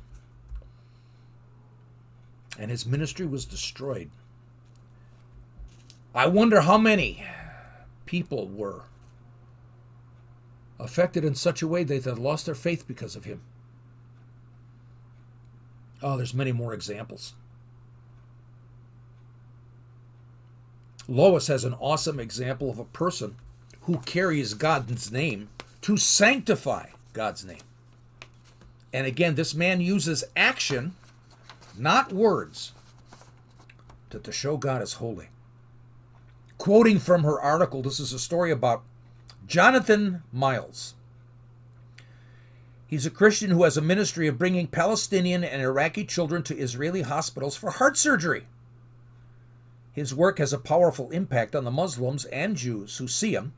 and 2.59 2.69
his 2.69 2.85
ministry 2.85 3.25
was 3.25 3.45
destroyed. 3.45 4.11
I 6.13 6.27
wonder 6.27 6.61
how 6.61 6.77
many 6.77 7.25
people 8.05 8.47
were 8.47 8.83
affected 10.79 11.23
in 11.23 11.33
such 11.33 11.61
a 11.61 11.67
way 11.67 11.83
that 11.83 12.03
they 12.03 12.11
lost 12.11 12.45
their 12.45 12.55
faith 12.55 12.87
because 12.87 13.15
of 13.15 13.25
him. 13.25 13.41
Oh, 16.01 16.17
there's 16.17 16.33
many 16.33 16.51
more 16.51 16.73
examples. 16.73 17.33
Lois 21.07 21.47
has 21.47 21.63
an 21.63 21.73
awesome 21.79 22.19
example 22.19 22.69
of 22.69 22.79
a 22.79 22.85
person 22.85 23.35
who 23.81 23.97
carries 23.99 24.53
God's 24.53 25.11
name 25.11 25.49
to 25.81 25.97
sanctify 25.97 26.87
God's 27.13 27.43
name. 27.43 27.61
And 28.93 29.07
again, 29.07 29.35
this 29.35 29.53
man 29.53 29.81
uses 29.81 30.23
action, 30.35 30.95
not 31.77 32.13
words, 32.13 32.73
to, 34.11 34.19
to 34.19 34.31
show 34.31 34.57
God 34.57 34.81
is 34.81 34.93
holy. 34.93 35.29
Quoting 36.63 36.99
from 36.99 37.25
her 37.25 37.41
article, 37.41 37.81
this 37.81 37.99
is 37.99 38.13
a 38.13 38.17
story 38.17 38.49
about 38.49 38.83
Jonathan 39.45 40.23
Miles. 40.31 40.93
He's 42.87 43.05
a 43.05 43.11
Christian 43.11 43.51
who 43.51 43.63
has 43.63 43.75
a 43.75 43.81
ministry 43.81 44.29
of 44.29 44.37
bringing 44.37 44.67
Palestinian 44.67 45.43
and 45.43 45.61
Iraqi 45.61 46.05
children 46.05 46.41
to 46.43 46.57
Israeli 46.57 47.01
hospitals 47.01 47.57
for 47.57 47.71
heart 47.71 47.97
surgery. 47.97 48.47
His 49.91 50.15
work 50.15 50.37
has 50.37 50.53
a 50.53 50.57
powerful 50.57 51.09
impact 51.09 51.53
on 51.53 51.65
the 51.65 51.69
Muslims 51.69 52.23
and 52.23 52.55
Jews 52.55 52.95
who 52.95 53.09
see 53.09 53.33
him, 53.33 53.51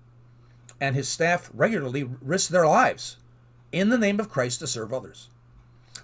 and 0.82 0.96
his 0.96 1.08
staff 1.08 1.52
regularly 1.54 2.10
risk 2.24 2.50
their 2.50 2.66
lives 2.66 3.18
in 3.72 3.90
the 3.90 4.00
name 4.00 4.20
of 4.20 4.32
Christ 4.32 4.62
to 4.62 4.68
serve 4.68 4.92
others. 4.92 5.30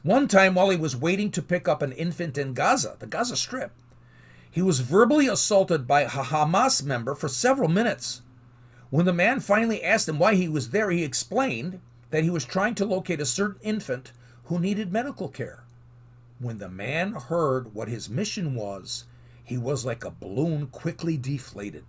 One 0.04 0.28
time, 0.28 0.54
while 0.54 0.70
he 0.70 0.78
was 0.78 0.96
waiting 0.96 1.32
to 1.32 1.42
pick 1.42 1.68
up 1.68 1.82
an 1.82 1.94
infant 1.94 2.38
in 2.38 2.54
Gaza, 2.54 2.98
the 3.00 3.08
Gaza 3.08 3.38
Strip, 3.38 3.72
he 4.52 4.62
was 4.62 4.82
verbally 4.82 5.28
assaulted 5.28 5.88
by 5.88 6.02
a 6.02 6.10
Hamas 6.10 6.84
member 6.84 7.16
for 7.16 7.30
several 7.30 7.70
minutes. 7.70 8.22
When 8.90 9.06
the 9.06 9.14
man 9.14 9.40
finally 9.40 9.82
asked 9.82 10.10
him 10.10 10.20
why 10.20 10.36
he 10.36 10.50
was 10.50 10.72
there, 10.72 10.92
he 10.92 11.04
explained 11.04 11.80
that 12.10 12.24
he 12.24 12.30
was 12.30 12.44
trying 12.44 12.76
to 12.76 12.86
locate 12.86 13.22
a 13.22 13.26
certain 13.26 13.62
infant 13.62 14.12
who 14.46 14.60
needed 14.60 14.92
medical 14.92 15.30
care. 15.30 15.64
When 16.40 16.58
the 16.58 16.70
man 16.70 17.14
heard 17.14 17.74
what 17.74 17.88
his 17.88 18.10
mission 18.10 18.54
was, 18.54 19.06
he 19.42 19.58
was 19.58 19.86
like 19.86 20.04
a 20.04 20.12
balloon 20.12 20.68
quickly 20.68 21.16
deflated. 21.16 21.86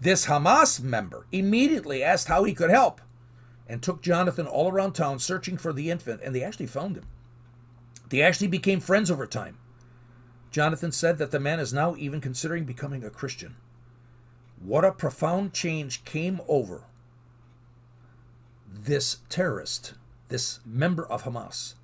This 0.00 0.26
Hamas 0.26 0.80
member 0.80 1.26
immediately 1.32 2.02
asked 2.04 2.28
how 2.28 2.44
he 2.44 2.54
could 2.54 2.70
help 2.70 3.00
and 3.66 3.82
took 3.82 4.02
Jonathan 4.02 4.46
all 4.46 4.70
around 4.70 4.92
town 4.92 5.18
searching 5.18 5.56
for 5.56 5.72
the 5.72 5.90
infant, 5.90 6.20
and 6.22 6.34
they 6.34 6.42
actually 6.42 6.66
found 6.66 6.96
him. 6.96 7.06
They 8.08 8.22
actually 8.22 8.48
became 8.48 8.80
friends 8.80 9.10
over 9.10 9.26
time. 9.26 9.58
Jonathan 10.52 10.92
said 10.92 11.16
that 11.16 11.30
the 11.30 11.40
man 11.40 11.58
is 11.58 11.72
now 11.72 11.96
even 11.96 12.20
considering 12.20 12.64
becoming 12.64 13.02
a 13.02 13.10
Christian. 13.10 13.56
What 14.60 14.84
a 14.84 14.92
profound 14.92 15.54
change 15.54 16.04
came 16.04 16.40
over 16.46 16.82
this 18.70 19.18
terrorist, 19.28 19.94
this 20.28 20.60
member 20.64 21.06
of 21.06 21.24
Hamas, 21.24 21.74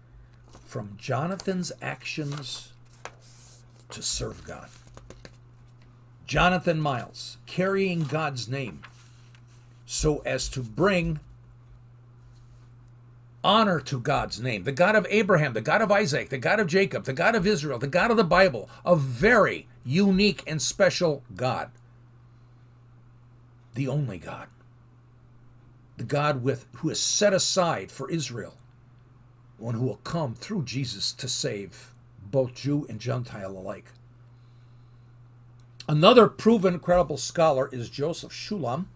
from 0.65 0.97
Jonathan's 0.99 1.73
actions 1.81 2.73
to 3.91 4.03
serve 4.03 4.45
God. 4.45 4.69
Jonathan 6.27 6.79
Miles, 6.79 7.39
carrying 7.47 8.05
God's 8.05 8.49
name 8.49 8.83
so 9.87 10.19
as 10.27 10.47
to 10.51 10.63
bring 10.63 11.21
honor 13.45 13.81
to 13.81 14.01
God's 14.01 14.41
name. 14.41 14.65
The 14.65 14.73
God 14.73 14.97
of 14.97 15.07
Abraham, 15.09 15.53
the 15.53 15.61
God 15.61 15.83
of 15.83 15.93
Isaac, 15.93 16.29
the 16.29 16.39
God 16.39 16.61
of 16.61 16.67
Jacob, 16.67 17.05
the 17.05 17.13
God 17.13 17.35
of 17.35 17.47
Israel, 17.47 17.79
the 17.79 17.87
God 17.87 18.11
of 18.11 18.17
the 18.17 18.25
Bible, 18.25 18.69
a 18.85 18.97
very 18.97 19.69
unique 19.85 20.43
and 20.47 20.61
special 20.61 21.23
God. 21.35 21.71
The 23.75 23.89
only 23.89 24.19
God. 24.19 24.49
The 25.97 26.05
God 26.05 26.43
with 26.43 26.67
who 26.77 26.91
is 26.91 27.01
set 27.01 27.33
aside 27.33 27.91
for 27.91 28.11
Israel, 28.11 28.57
one 29.57 29.75
who 29.75 29.85
will 29.85 30.01
come 30.05 30.35
through 30.35 30.65
Jesus 30.65 31.13
to 31.15 31.29
save 31.29 31.95
both 32.31 32.55
Jew 32.55 32.87
and 32.89 33.01
Gentile 33.01 33.51
alike. 33.51 33.93
Another 35.89 36.29
proven 36.29 36.79
credible 36.79 37.17
scholar 37.17 37.69
is 37.73 37.89
Joseph 37.89 38.33
Shulam, 38.33 38.87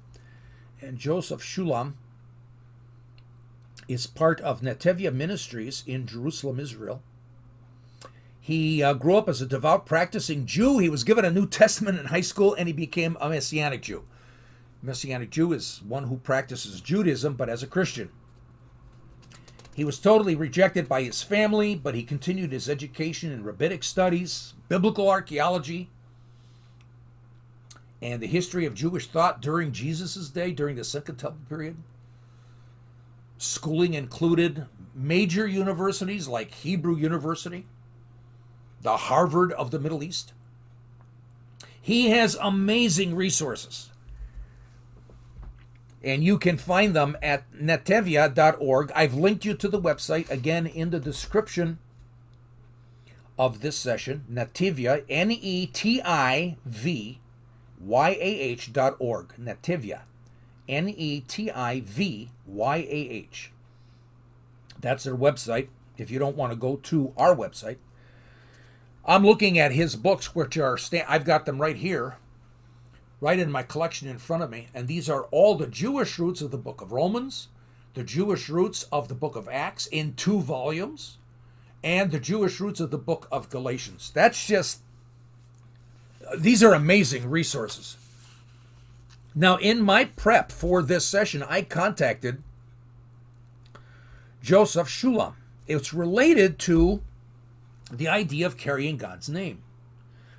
and 0.80 0.98
Joseph 0.98 1.42
Shulam 1.42 1.94
is 3.88 4.06
part 4.06 4.40
of 4.40 4.60
Netivyah 4.60 5.14
Ministries 5.14 5.82
in 5.86 6.06
Jerusalem, 6.06 6.60
Israel. 6.60 7.02
He 8.40 8.82
uh, 8.82 8.94
grew 8.94 9.16
up 9.16 9.28
as 9.28 9.40
a 9.40 9.46
devout 9.46 9.86
practicing 9.86 10.46
Jew. 10.46 10.78
He 10.78 10.88
was 10.88 11.04
given 11.04 11.24
a 11.24 11.30
New 11.30 11.46
Testament 11.46 11.98
in 11.98 12.06
high 12.06 12.22
school 12.22 12.54
and 12.54 12.66
he 12.66 12.72
became 12.72 13.16
a 13.20 13.28
Messianic 13.28 13.82
Jew. 13.82 14.04
Messianic 14.82 15.30
Jew 15.30 15.52
is 15.52 15.80
one 15.86 16.04
who 16.04 16.16
practices 16.16 16.80
Judaism 16.80 17.34
but 17.34 17.48
as 17.48 17.62
a 17.62 17.68
Christian. 17.68 18.10
He 19.74 19.84
was 19.84 19.98
totally 19.98 20.34
rejected 20.34 20.88
by 20.88 21.02
his 21.02 21.22
family, 21.22 21.74
but 21.74 21.94
he 21.94 22.02
continued 22.02 22.52
his 22.52 22.68
education 22.68 23.32
in 23.32 23.44
rabbinic 23.44 23.84
studies, 23.84 24.54
biblical 24.68 25.08
archaeology, 25.08 25.88
and 28.02 28.20
the 28.20 28.26
history 28.26 28.66
of 28.66 28.74
Jewish 28.74 29.06
thought 29.06 29.40
during 29.40 29.72
Jesus' 29.72 30.28
day, 30.28 30.50
during 30.50 30.76
the 30.76 30.84
Second 30.84 31.16
Temple 31.16 31.40
period. 31.48 31.76
Schooling 33.42 33.94
included 33.94 34.66
major 34.94 35.48
universities 35.48 36.28
like 36.28 36.54
Hebrew 36.54 36.94
University, 36.94 37.66
the 38.82 38.96
Harvard 38.96 39.52
of 39.54 39.72
the 39.72 39.80
Middle 39.80 40.04
East. 40.04 40.32
He 41.80 42.10
has 42.10 42.36
amazing 42.40 43.16
resources. 43.16 43.90
And 46.04 46.22
you 46.22 46.38
can 46.38 46.56
find 46.56 46.94
them 46.94 47.16
at 47.20 47.52
netivyah.org. 47.52 48.92
I've 48.94 49.14
linked 49.14 49.44
you 49.44 49.54
to 49.54 49.68
the 49.68 49.80
website 49.80 50.30
again 50.30 50.68
in 50.68 50.90
the 50.90 51.00
description 51.00 51.80
of 53.36 53.60
this 53.60 53.76
session. 53.76 54.24
Netivyah, 54.32 55.02
N 55.08 55.32
E 55.32 55.66
T 55.66 56.00
I 56.04 56.58
V 56.64 57.18
Y 57.80 58.08
A 58.10 58.22
H 58.22 58.72
dot 58.72 58.94
org. 59.00 59.34
Netivyah, 59.36 60.02
N 60.68 60.88
E 60.88 61.20
T 61.20 61.50
I 61.50 61.80
V 61.80 62.30
Y 62.46 62.76
A 62.76 62.80
H. 62.80 63.52
That's 64.80 65.04
their 65.04 65.16
website 65.16 65.68
if 65.96 66.10
you 66.10 66.18
don't 66.18 66.36
want 66.36 66.52
to 66.52 66.56
go 66.56 66.76
to 66.76 67.12
our 67.16 67.34
website. 67.34 67.76
I'm 69.04 69.24
looking 69.24 69.58
at 69.58 69.72
his 69.72 69.96
books, 69.96 70.34
which 70.34 70.56
are, 70.58 70.78
sta- 70.78 71.04
I've 71.08 71.24
got 71.24 71.44
them 71.44 71.60
right 71.60 71.76
here, 71.76 72.16
right 73.20 73.38
in 73.38 73.50
my 73.50 73.62
collection 73.62 74.08
in 74.08 74.18
front 74.18 74.42
of 74.42 74.50
me. 74.50 74.68
And 74.74 74.86
these 74.86 75.08
are 75.08 75.24
all 75.30 75.56
the 75.56 75.66
Jewish 75.66 76.18
roots 76.18 76.40
of 76.40 76.50
the 76.50 76.58
book 76.58 76.80
of 76.80 76.92
Romans, 76.92 77.48
the 77.94 78.04
Jewish 78.04 78.48
roots 78.48 78.84
of 78.92 79.08
the 79.08 79.14
book 79.14 79.36
of 79.36 79.48
Acts 79.48 79.86
in 79.86 80.14
two 80.14 80.40
volumes, 80.40 81.18
and 81.82 82.10
the 82.10 82.20
Jewish 82.20 82.60
roots 82.60 82.80
of 82.80 82.90
the 82.90 82.98
book 82.98 83.26
of 83.32 83.50
Galatians. 83.50 84.12
That's 84.14 84.46
just, 84.46 84.80
these 86.36 86.62
are 86.62 86.74
amazing 86.74 87.28
resources. 87.28 87.96
Now, 89.34 89.56
in 89.56 89.80
my 89.80 90.04
prep 90.04 90.52
for 90.52 90.82
this 90.82 91.06
session, 91.06 91.42
I 91.42 91.62
contacted 91.62 92.42
Joseph 94.42 94.88
Shulam. 94.88 95.34
It's 95.66 95.94
related 95.94 96.58
to 96.60 97.02
the 97.90 98.08
idea 98.08 98.46
of 98.46 98.56
carrying 98.56 98.96
God's 98.96 99.28
name. 99.28 99.62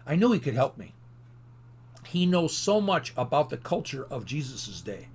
I 0.05 0.15
knew 0.15 0.31
he 0.31 0.39
could 0.39 0.53
help 0.53 0.77
me. 0.77 0.93
He 2.07 2.25
knows 2.25 2.55
so 2.55 2.79
much 2.79 3.13
about 3.17 3.49
the 3.49 3.57
culture 3.57 4.05
of 4.11 4.25
Jesus' 4.25 4.81
day. 4.81 5.07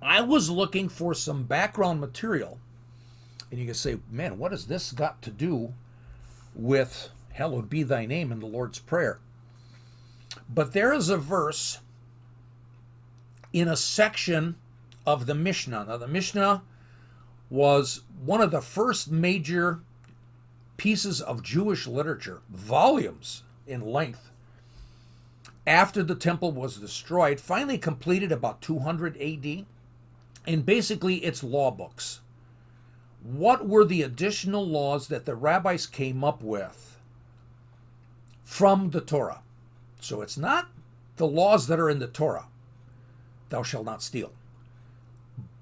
I 0.00 0.20
was 0.20 0.50
looking 0.50 0.88
for 0.88 1.12
some 1.14 1.44
background 1.44 2.00
material, 2.00 2.58
and 3.50 3.58
you 3.58 3.66
can 3.66 3.74
say, 3.74 3.98
man, 4.10 4.38
what 4.38 4.52
has 4.52 4.66
this 4.66 4.92
got 4.92 5.20
to 5.22 5.30
do 5.30 5.74
with 6.54 7.10
hallowed 7.32 7.68
be 7.68 7.82
thy 7.82 8.06
name 8.06 8.30
in 8.30 8.40
the 8.40 8.46
Lord's 8.46 8.78
Prayer? 8.78 9.18
But 10.48 10.72
there 10.72 10.92
is 10.92 11.08
a 11.08 11.16
verse 11.16 11.80
in 13.52 13.68
a 13.68 13.76
section 13.76 14.56
of 15.06 15.26
the 15.26 15.34
Mishnah. 15.34 15.86
Now, 15.86 15.96
the 15.96 16.08
Mishnah 16.08 16.62
was 17.50 18.02
one 18.24 18.40
of 18.40 18.50
the 18.50 18.60
first 18.60 19.10
major 19.10 19.80
pieces 20.76 21.20
of 21.20 21.42
Jewish 21.42 21.86
literature, 21.86 22.40
volumes 22.50 23.42
in 23.66 23.80
length, 23.80 24.30
after 25.66 26.02
the 26.02 26.14
temple 26.14 26.52
was 26.52 26.76
destroyed, 26.76 27.40
finally 27.40 27.78
completed 27.78 28.30
about 28.32 28.60
200 28.60 29.16
AD. 29.20 29.64
And 30.46 30.66
basically, 30.66 31.24
it's 31.24 31.42
law 31.42 31.70
books. 31.70 32.20
What 33.22 33.66
were 33.66 33.84
the 33.84 34.02
additional 34.02 34.66
laws 34.66 35.08
that 35.08 35.24
the 35.24 35.34
rabbis 35.34 35.86
came 35.86 36.22
up 36.22 36.42
with 36.42 36.98
from 38.42 38.90
the 38.90 39.00
Torah? 39.00 39.40
So 40.04 40.20
it's 40.20 40.36
not 40.36 40.68
the 41.16 41.26
laws 41.26 41.66
that 41.68 41.80
are 41.80 41.88
in 41.88 41.98
the 41.98 42.06
Torah. 42.06 42.46
Thou 43.48 43.62
shalt 43.62 43.86
not 43.86 44.02
steal. 44.02 44.32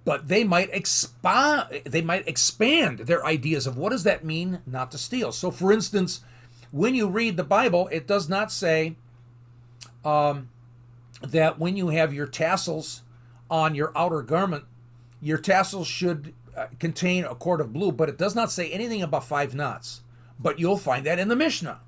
But 0.05 0.26
they 0.26 0.42
might 0.42 0.68
expand 0.72 1.83
they 1.85 2.02
might 2.02 2.26
expand 2.26 3.00
their 3.00 3.24
ideas 3.24 3.68
of 3.68 3.76
what 3.76 3.90
does 3.90 4.02
that 4.02 4.24
mean 4.24 4.61
not 4.66 4.90
to 4.90 4.98
steal. 4.98 5.31
So 5.31 5.50
for 5.52 5.72
instance 5.72 6.22
when 6.72 6.94
you 6.94 7.07
read 7.07 7.37
the 7.37 7.44
bible 7.44 7.88
it 7.92 8.07
does 8.07 8.28
not 8.28 8.50
say 8.50 8.96
um, 10.05 10.48
that 11.20 11.59
when 11.59 11.76
you 11.76 11.88
have 11.88 12.12
your 12.12 12.26
tassels 12.26 13.02
on 13.48 13.74
your 13.74 13.92
outer 13.94 14.22
garment 14.22 14.64
your 15.20 15.38
tassels 15.38 15.87
should 15.87 16.35
uh, 16.57 16.66
contain 16.81 17.24
a 17.24 17.35
cord 17.35 17.61
of 17.61 17.72
blue 17.72 17.92
but 17.92 18.09
it 18.09 18.18
does 18.18 18.35
not 18.35 18.50
say 18.50 18.70
anything 18.70 19.02
about 19.02 19.24
five 19.24 19.55
knots. 19.55 20.00
But 20.40 20.59
you'll 20.59 20.78
find 20.78 21.07
that 21.07 21.20
in 21.20 21.28
the 21.28 21.37
mishnah 21.37 21.81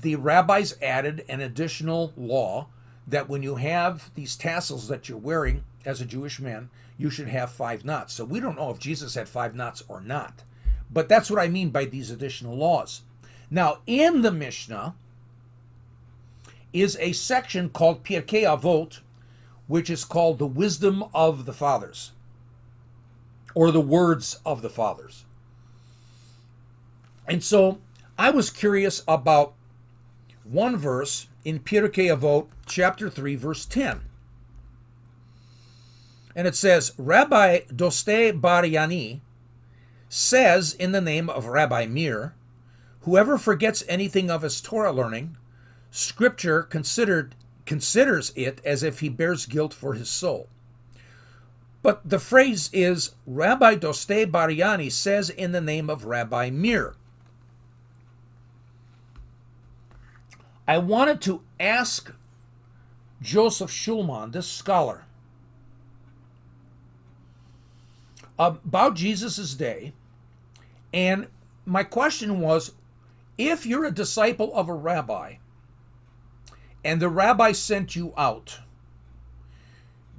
the 0.00 0.16
rabbis 0.16 0.76
added 0.82 1.24
an 1.28 1.40
additional 1.40 2.12
law 2.16 2.68
that 3.06 3.28
when 3.28 3.42
you 3.42 3.56
have 3.56 4.10
these 4.14 4.36
tassels 4.36 4.88
that 4.88 5.08
you're 5.08 5.18
wearing 5.18 5.64
as 5.84 6.00
a 6.00 6.06
Jewish 6.06 6.40
man, 6.40 6.70
you 6.98 7.10
should 7.10 7.28
have 7.28 7.50
five 7.50 7.84
knots. 7.84 8.14
So 8.14 8.24
we 8.24 8.40
don't 8.40 8.56
know 8.56 8.70
if 8.70 8.78
Jesus 8.78 9.14
had 9.14 9.28
five 9.28 9.54
knots 9.54 9.82
or 9.88 10.00
not. 10.00 10.42
But 10.90 11.08
that's 11.08 11.30
what 11.30 11.40
I 11.40 11.48
mean 11.48 11.70
by 11.70 11.84
these 11.84 12.10
additional 12.10 12.56
laws. 12.56 13.02
Now, 13.50 13.78
in 13.86 14.22
the 14.22 14.32
Mishnah 14.32 14.94
is 16.72 16.96
a 17.00 17.12
section 17.12 17.68
called 17.70 18.04
Pirkei 18.04 18.42
Avot, 18.42 19.00
which 19.66 19.90
is 19.90 20.04
called 20.04 20.38
the 20.38 20.46
wisdom 20.46 21.04
of 21.14 21.44
the 21.44 21.52
fathers, 21.52 22.12
or 23.54 23.70
the 23.70 23.80
words 23.80 24.38
of 24.44 24.62
the 24.62 24.70
fathers. 24.70 25.24
And 27.26 27.42
so 27.42 27.78
I 28.18 28.30
was 28.30 28.50
curious 28.50 29.02
about 29.08 29.54
one 30.50 30.76
verse 30.76 31.28
in 31.44 31.60
Pirkei 31.60 32.14
Avot, 32.14 32.48
chapter 32.66 33.10
3, 33.10 33.36
verse 33.36 33.66
10 33.66 34.00
and 36.36 36.46
it 36.46 36.54
says 36.54 36.92
Rabbi 36.98 37.60
Dostai 37.72 38.38
Bar 38.38 38.62
Yannai 38.62 39.20
says 40.10 40.74
in 40.74 40.92
the 40.92 41.00
name 41.00 41.30
of 41.30 41.46
Rabbi 41.46 41.86
Meir, 41.86 42.34
whoever 43.00 43.38
forgets 43.38 43.82
anything 43.88 44.30
of 44.30 44.42
his 44.42 44.60
Torah 44.60 44.92
learning, 44.92 45.38
Scripture 45.90 46.62
considered 46.62 47.34
considers 47.64 48.32
it 48.36 48.60
as 48.64 48.84
if 48.84 49.00
he 49.00 49.08
bears 49.08 49.46
guilt 49.46 49.74
for 49.74 49.94
his 49.94 50.08
soul. 50.08 50.48
But 51.82 52.08
the 52.08 52.20
phrase 52.20 52.70
is 52.72 53.14
Rabbi 53.26 53.76
Dostai 53.76 54.30
Bar 54.30 54.48
Yannai 54.48 54.92
says 54.92 55.30
in 55.30 55.52
the 55.52 55.60
name 55.60 55.88
of 55.88 56.04
Rabbi 56.04 56.50
Meir. 56.50 56.94
I 60.68 60.78
wanted 60.78 61.20
to 61.22 61.42
ask 61.60 62.12
Joseph 63.22 63.70
Shulam, 63.70 64.32
this 64.32 64.48
scholar, 64.48 65.04
about 68.38 68.94
Jesus' 68.94 69.54
day. 69.54 69.92
And 70.92 71.28
my 71.64 71.82
question 71.82 72.40
was 72.40 72.72
if 73.38 73.66
you're 73.66 73.84
a 73.84 73.90
disciple 73.90 74.54
of 74.54 74.68
a 74.68 74.74
rabbi 74.74 75.36
and 76.84 77.00
the 77.00 77.08
rabbi 77.08 77.52
sent 77.52 77.96
you 77.96 78.12
out, 78.16 78.60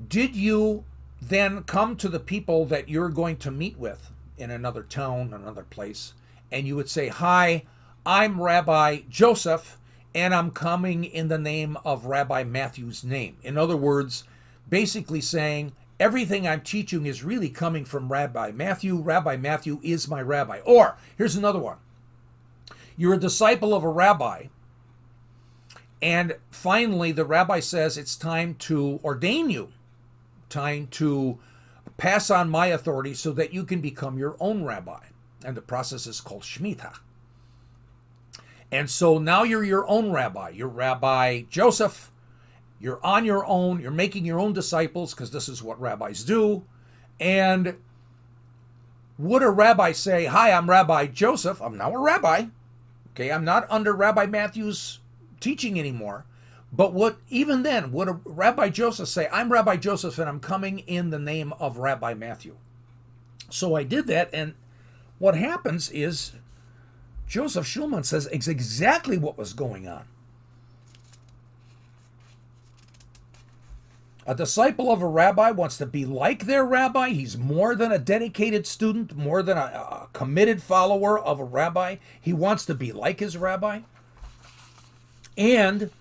did 0.07 0.35
you 0.35 0.83
then 1.21 1.63
come 1.63 1.95
to 1.97 2.09
the 2.09 2.19
people 2.19 2.65
that 2.65 2.89
you're 2.89 3.09
going 3.09 3.37
to 3.37 3.51
meet 3.51 3.77
with 3.77 4.11
in 4.37 4.51
another 4.51 4.83
town, 4.83 5.33
another 5.33 5.63
place, 5.63 6.13
and 6.51 6.67
you 6.67 6.75
would 6.75 6.89
say, 6.89 7.07
Hi, 7.07 7.63
I'm 8.05 8.39
Rabbi 8.39 9.01
Joseph, 9.09 9.77
and 10.13 10.33
I'm 10.33 10.51
coming 10.51 11.03
in 11.03 11.27
the 11.27 11.37
name 11.37 11.77
of 11.85 12.05
Rabbi 12.05 12.43
Matthew's 12.43 13.03
name. 13.03 13.37
In 13.43 13.57
other 13.57 13.77
words, 13.77 14.23
basically 14.69 15.21
saying, 15.21 15.73
everything 15.99 16.47
I'm 16.47 16.61
teaching 16.61 17.05
is 17.05 17.23
really 17.23 17.49
coming 17.49 17.85
from 17.85 18.11
Rabbi 18.11 18.51
Matthew. 18.51 18.97
Rabbi 18.97 19.37
Matthew 19.37 19.79
is 19.83 20.07
my 20.07 20.21
rabbi. 20.21 20.59
Or 20.65 20.97
here's 21.17 21.35
another 21.35 21.59
one 21.59 21.77
you're 22.97 23.13
a 23.13 23.19
disciple 23.19 23.75
of 23.75 23.83
a 23.83 23.89
rabbi, 23.89 24.47
and 26.01 26.35
finally 26.49 27.11
the 27.11 27.25
rabbi 27.25 27.59
says 27.59 27.97
it's 27.97 28.15
time 28.15 28.55
to 28.55 28.99
ordain 29.03 29.49
you, 29.49 29.71
time 30.49 30.87
to 30.87 31.37
pass 31.97 32.31
on 32.31 32.49
my 32.49 32.67
authority 32.67 33.13
so 33.13 33.31
that 33.33 33.53
you 33.53 33.63
can 33.63 33.81
become 33.81 34.17
your 34.17 34.35
own 34.39 34.63
rabbi. 34.63 35.03
And 35.45 35.55
the 35.55 35.61
process 35.61 36.07
is 36.07 36.21
called 36.21 36.41
Shemitah. 36.41 36.97
And 38.71 38.89
so 38.89 39.17
now 39.17 39.43
you're 39.43 39.63
your 39.63 39.87
own 39.89 40.11
rabbi. 40.11 40.49
You're 40.49 40.67
Rabbi 40.67 41.43
Joseph. 41.49 42.11
You're 42.79 43.03
on 43.03 43.25
your 43.25 43.45
own. 43.45 43.79
You're 43.79 43.91
making 43.91 44.25
your 44.25 44.39
own 44.39 44.53
disciples 44.53 45.13
because 45.13 45.31
this 45.31 45.49
is 45.49 45.63
what 45.63 45.79
rabbis 45.79 46.23
do. 46.23 46.63
And 47.19 47.77
would 49.17 49.41
a 49.41 49.49
rabbi 49.49 49.93
say, 49.93 50.25
Hi, 50.25 50.51
I'm 50.51 50.69
Rabbi 50.69 51.07
Joseph. 51.07 51.61
I'm 51.61 51.77
now 51.77 51.93
a 51.93 51.99
rabbi. 51.99 52.45
Okay, 53.13 53.31
I'm 53.31 53.45
not 53.45 53.65
under 53.69 53.93
Rabbi 53.93 54.27
Matthew's 54.27 54.99
teaching 55.39 55.79
anymore. 55.79 56.25
But 56.71 56.93
what 56.93 57.17
even 57.29 57.63
then 57.63 57.91
would 57.93 58.09
a 58.09 58.19
Rabbi 58.25 58.69
Joseph 58.69 59.07
say, 59.07 59.27
I'm 59.31 59.51
Rabbi 59.51 59.77
Joseph 59.77 60.19
and 60.19 60.27
I'm 60.27 60.39
coming 60.39 60.79
in 60.79 61.09
the 61.09 61.19
name 61.19 61.53
of 61.53 61.77
Rabbi 61.77 62.13
Matthew? 62.13 62.57
So 63.49 63.75
I 63.75 63.83
did 63.83 64.07
that, 64.07 64.29
and 64.33 64.53
what 65.19 65.35
happens 65.35 65.89
is 65.89 66.33
Joseph 67.27 67.65
Shulam 67.65 68.05
says 68.05 68.25
exactly 68.27 69.17
what 69.17 69.37
was 69.37 69.53
going 69.53 69.87
on. 69.87 70.05
A 74.25 74.35
disciple 74.35 74.91
of 74.91 75.01
a 75.01 75.07
rabbi 75.07 75.51
wants 75.51 75.77
to 75.77 75.85
be 75.85 76.05
like 76.05 76.45
their 76.45 76.65
rabbi. 76.65 77.09
He's 77.09 77.37
more 77.37 77.75
than 77.75 77.93
a 77.93 77.97
dedicated 77.97 78.67
student, 78.67 79.15
more 79.15 79.41
than 79.41 79.57
a, 79.57 79.61
a, 79.61 80.07
committed 80.11 80.61
follower 80.61 81.17
of 81.17 81.39
a 81.39 81.45
rabbi. 81.45 81.95
He 82.19 82.33
wants 82.33 82.65
to 82.65 82.75
be 82.75 82.91
like 82.91 83.21
his 83.21 83.37
rabbi. 83.37 83.81
And 85.37 85.91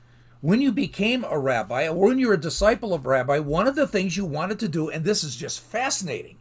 when 0.40 0.60
you 0.60 0.72
became 0.72 1.24
a 1.24 1.38
rabbi, 1.38 1.86
or 1.86 2.08
when 2.08 2.18
you're 2.18 2.34
a 2.34 2.40
disciple 2.40 2.92
of 2.92 3.06
rabbi, 3.06 3.38
one 3.38 3.68
of 3.68 3.76
the 3.76 3.86
things 3.86 4.16
you 4.16 4.24
wanted 4.24 4.58
to 4.58 4.68
do, 4.68 4.88
and 4.88 5.04
this 5.04 5.22
is 5.22 5.36
just 5.36 5.60
fascinating, 5.60 6.36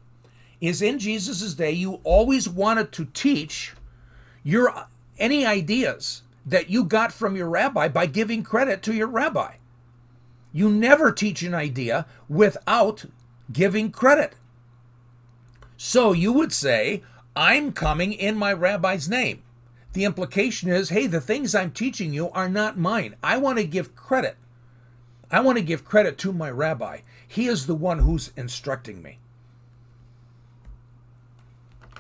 is 0.60 0.82
in 0.82 0.98
Jesus' 0.98 1.54
day, 1.54 1.72
you 1.72 2.00
always 2.04 2.50
wanted 2.50 2.92
to 2.94 3.06
teach 3.06 3.74
your 4.46 4.86
any 5.18 5.46
ideas 5.46 6.22
that 6.46 6.70
you 6.70 6.86
got 6.86 7.12
from 7.12 7.36
your 7.36 7.50
rabbi 7.50 7.88
by 7.88 8.06
giving 8.06 8.44
credit 8.44 8.84
to 8.84 8.94
your 8.94 9.08
rabbi. 9.08 9.56
You 10.54 10.70
never 10.70 11.12
teach 11.12 11.42
an 11.42 11.56
idea 11.56 12.06
without 12.30 13.06
giving 13.52 13.92
credit. 13.92 14.36
So 15.76 16.14
you 16.14 16.32
would 16.32 16.54
say, 16.54 17.04
I'm 17.36 17.74
coming 17.74 18.14
in 18.14 18.38
my 18.38 18.54
rabbi's 18.54 19.10
name. 19.10 19.42
The 19.94 20.06
implication 20.06 20.70
is, 20.70 20.90
hey, 20.90 21.08
the 21.08 21.20
things 21.20 21.56
I'm 21.56 21.72
teaching 21.72 22.14
you 22.14 22.30
are 22.30 22.48
not 22.48 22.78
mine. 22.78 23.16
I 23.24 23.38
want 23.38 23.58
to 23.58 23.66
give 23.66 23.96
credit. 23.96 24.38
I 25.32 25.40
want 25.40 25.58
to 25.58 25.64
give 25.64 25.84
credit 25.84 26.18
to 26.20 26.32
my 26.32 26.52
rabbi. 26.52 27.00
He 27.28 27.48
is 27.48 27.66
the 27.66 27.76
one 27.76 28.00
who's 28.00 28.32
instructing 28.38 29.02
me. 29.02 29.18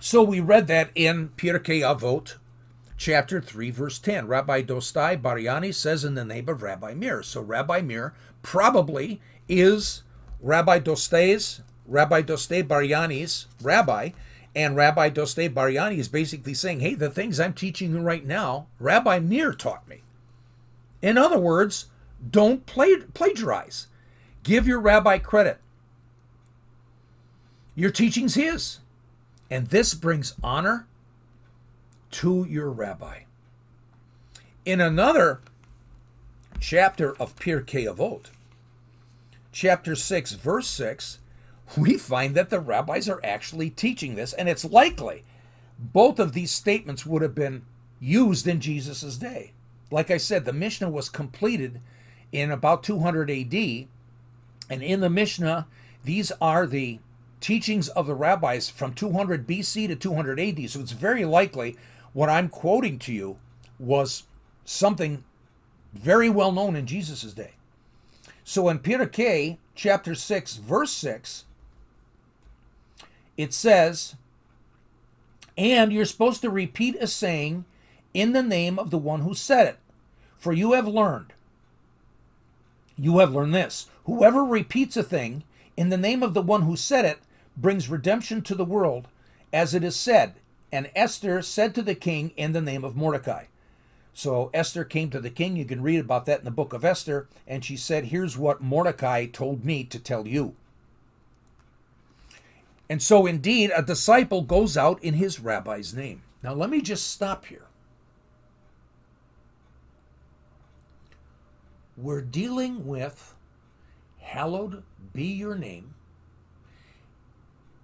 So 0.05 0.21
we 0.21 0.39
read 0.39 0.67
that 0.67 0.91
in 0.93 1.29
Pirkei 1.29 1.81
Avot, 1.81 2.35
chapter 2.95 3.41
3, 3.41 3.71
verse 3.71 3.97
10. 3.97 4.27
Rabbi 4.27 4.61
Dostai 4.61 5.19
Bar 5.19 5.37
Yannai 5.37 5.73
says 5.73 6.05
in 6.05 6.13
the 6.13 6.23
name 6.23 6.47
of 6.47 6.61
Rabbi 6.61 6.93
Meir. 6.93 7.23
So 7.23 7.41
Rabbi 7.41 7.81
Meir 7.81 8.13
probably 8.43 9.19
is 9.49 10.03
Rabbi 10.39 10.77
Dostai's, 10.77 11.61
Rabbi 11.87 12.21
Dostai 12.21 12.67
Bar 12.67 12.83
Yannai's 12.83 13.47
rabbi. 13.63 14.09
And 14.55 14.75
Rabbi 14.75 15.09
Dostai 15.09 15.51
Bar 15.51 15.69
Yannai 15.69 15.97
is 15.97 16.07
basically 16.07 16.53
saying, 16.53 16.81
hey, 16.81 16.93
the 16.93 17.09
things 17.09 17.39
I'm 17.39 17.53
teaching 17.53 17.91
you 17.91 17.99
right 17.99 18.23
now, 18.23 18.67
Rabbi 18.79 19.17
Meir 19.17 19.53
taught 19.53 19.89
me. 19.89 20.03
In 21.01 21.17
other 21.17 21.39
words, 21.39 21.87
don't 22.29 22.63
plagiarize. 22.67 23.87
Give 24.43 24.67
your 24.67 24.81
rabbi 24.81 25.17
credit. 25.17 25.59
Your 27.73 27.89
teaching's 27.89 28.35
his. 28.35 28.81
And 29.55 29.67
this 29.67 29.93
brings 29.93 30.35
honor 30.43 30.85
to 32.11 32.45
your 32.49 32.69
rabbi. 32.69 33.19
In 34.65 34.81
another 34.81 35.39
chapter 36.59 37.15
of 37.21 37.37
Pirkei 37.37 37.85
Avot, 37.85 38.31
chapter 39.53 39.95
6, 39.95 40.33
verse 40.33 40.67
6, 40.67 41.19
we 41.77 41.97
find 41.97 42.35
that 42.35 42.49
the 42.49 42.59
rabbis 42.59 43.07
are 43.07 43.21
actually 43.23 43.69
teaching 43.69 44.15
this, 44.15 44.33
and 44.33 44.49
it's 44.49 44.65
likely 44.65 45.23
both 45.79 46.19
of 46.19 46.33
these 46.33 46.51
statements 46.51 47.05
would 47.05 47.21
have 47.21 47.33
been 47.33 47.61
used 48.01 48.49
in 48.49 48.59
Jesus' 48.59 49.15
day. 49.15 49.53
Like 49.89 50.11
I 50.11 50.17
said, 50.17 50.43
the 50.43 50.51
Mishnah 50.51 50.89
was 50.89 51.07
completed 51.07 51.79
in 52.33 52.51
about 52.51 52.83
200 52.83 53.31
AD, 53.31 53.53
and 54.69 54.83
in 54.83 54.99
the 54.99 55.09
Mishnah, 55.09 55.65
these 56.03 56.33
are 56.41 56.67
the 56.67 56.99
teachings 57.45 57.89
of 57.89 58.07
the 58.07 58.15
rabbis 58.15 58.71
from 58.71 58.91
200 58.91 59.45
BC 59.45 59.87
to 59.87 59.95
200 59.95 60.39
AD. 60.39 60.67
So 60.67 60.79
it's 60.79 60.93
very 60.93 61.25
likely 61.25 61.77
what 62.11 62.27
I'm 62.27 62.49
quoting 62.49 62.97
to 62.97 63.13
you 63.13 63.37
was 63.77 64.23
something 64.63 65.23
very 65.93 66.27
well 66.27 66.51
known 66.51 66.75
in 66.75 66.87
Jesus' 66.87 67.33
day. 67.33 67.51
So 68.43 68.67
in 68.67 68.79
Pirkei, 68.79 69.57
chapter 69.75 70.15
6, 70.15 70.55
verse 70.55 70.91
6, 70.93 71.45
it 73.37 73.53
says, 73.53 74.15
And 75.55 75.93
you're 75.93 76.05
supposed 76.05 76.41
to 76.41 76.49
repeat 76.49 76.95
a 76.99 77.05
saying 77.05 77.65
in 78.15 78.33
the 78.33 78.41
name 78.41 78.79
of 78.79 78.89
the 78.89 78.97
one 78.97 79.21
who 79.21 79.35
said 79.35 79.67
it. 79.67 79.77
For 80.39 80.51
you 80.51 80.73
have 80.73 80.87
learned, 80.87 81.31
you 82.97 83.19
have 83.19 83.35
learned 83.35 83.53
this. 83.53 83.87
Whoever 84.05 84.43
repeats 84.43 84.97
a 84.97 85.03
thing 85.03 85.43
in 85.77 85.89
the 85.89 85.97
name 85.97 86.23
of 86.23 86.33
the 86.33 86.41
one 86.41 86.63
who 86.63 86.75
said 86.75 87.05
it 87.05 87.19
brings 87.57 87.89
redemption 87.89 88.41
to 88.43 88.55
the 88.55 88.65
world, 88.65 89.07
as 89.51 89.73
it 89.73 89.83
is 89.83 89.95
said, 89.95 90.35
and 90.71 90.91
Esther 90.95 91.41
said 91.41 91.73
to 91.75 91.81
the 91.81 91.95
king 91.95 92.31
in 92.35 92.51
the 92.51 92.61
name 92.61 92.83
of 92.83 92.95
Mordecai. 92.95 93.45
So 94.13 94.49
Esther 94.53 94.85
came 94.85 95.09
to 95.09 95.19
the 95.19 95.29
king. 95.29 95.57
You 95.57 95.65
can 95.65 95.81
read 95.81 95.99
about 95.99 96.25
that 96.25 96.39
in 96.39 96.45
the 96.45 96.51
book 96.51 96.71
of 96.71 96.85
Esther. 96.85 97.27
And 97.45 97.65
she 97.65 97.75
said, 97.75 98.05
Here's 98.05 98.37
what 98.37 98.61
Mordecai 98.61 99.25
told 99.25 99.65
me 99.65 99.83
to 99.85 99.99
tell 99.99 100.25
you. 100.25 100.55
And 102.89 103.01
so, 103.01 103.25
indeed, 103.25 103.71
a 103.75 103.81
disciple 103.81 104.41
goes 104.41 104.77
out 104.77 105.03
in 105.03 105.15
his 105.15 105.39
rabbi's 105.39 105.93
name. 105.93 106.21
Now, 106.43 106.53
let 106.53 106.69
me 106.69 106.81
just 106.81 107.07
stop 107.11 107.45
here. 107.45 107.65
We're 111.97 112.21
dealing 112.21 112.85
with 112.85 113.33
hallowed 114.19 114.83
be 115.13 115.25
your 115.25 115.55
name. 115.55 115.94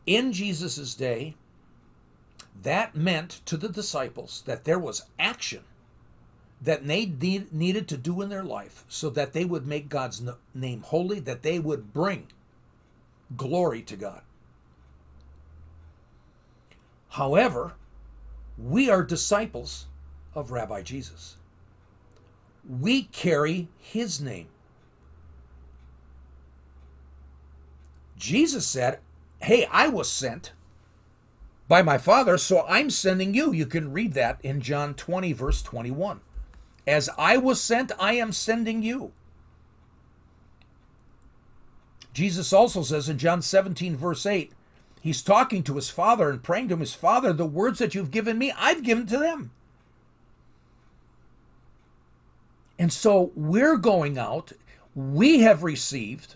In 0.06 0.34
Jesus' 0.34 0.96
day, 0.96 1.36
that 2.64 2.96
meant 2.96 3.42
to 3.46 3.58
the 3.58 3.70
disciples 3.70 4.44
that 4.46 4.64
there 4.64 4.80
was 4.80 5.06
action 5.20 5.64
that 6.62 6.86
they 6.86 7.08
need, 7.08 7.52
needed 7.52 7.88
to 7.88 7.98
do 7.98 8.22
in 8.22 8.30
their 8.30 8.44
life 8.44 8.86
so 8.88 9.10
that 9.10 9.34
they 9.34 9.46
would 9.46 9.66
make 9.66 9.90
God's 9.90 10.22
name 10.54 10.82
holy, 10.82 11.20
that 11.20 11.42
they 11.42 11.60
would 11.60 11.94
bring 11.94 12.28
glory 13.36 13.82
to 13.84 13.96
God. 13.96 14.22
However, 17.10 17.74
we 18.58 18.90
are 18.90 19.04
disciples 19.04 19.88
of 20.36 20.52
Rabbi 20.52 20.82
Jesus. 20.82 21.38
We 22.80 23.04
carry 23.04 23.68
his 23.80 24.22
name. 24.22 24.48
Jesus 28.18 28.68
said, 28.68 29.00
Hey, 29.42 29.66
I 29.72 29.88
was 29.88 30.10
sent 30.10 30.52
by 31.68 31.82
my 31.82 31.98
Father, 31.98 32.38
so 32.38 32.66
I'm 32.68 32.90
sending 32.90 33.34
you. 33.34 33.52
You 33.52 33.66
can 33.66 33.92
read 33.92 34.14
that 34.14 34.40
in 34.44 34.62
John 34.62 34.94
20, 34.94 35.34
verse 35.34 35.64
21. 35.64 36.22
As 36.86 37.10
I 37.18 37.38
was 37.38 37.60
sent, 37.60 37.92
I 38.00 38.14
am 38.14 38.32
sending 38.32 38.84
you. 38.84 39.14
Jesus 42.14 42.54
also 42.54 42.84
says 42.84 43.10
in 43.10 43.18
John 43.18 43.42
17, 43.42 43.96
verse 43.96 44.26
8, 44.26 44.52
he's 45.02 45.22
talking 45.22 45.64
to 45.64 45.76
his 45.76 45.90
Father 45.90 46.30
and 46.30 46.44
praying 46.44 46.70
to 46.70 46.78
his 46.78 46.94
Father, 46.94 47.34
the 47.34 47.46
words 47.46 47.80
that 47.80 47.96
you've 47.96 48.12
given 48.12 48.38
me, 48.38 48.54
I've 48.58 48.84
given 48.84 49.08
to 49.08 49.18
them. 49.18 49.52
And 52.78 52.92
so 52.92 53.32
we're 53.36 53.78
going 53.78 54.18
out. 54.18 54.52
We 54.94 55.40
have 55.40 55.64
received 55.64 56.36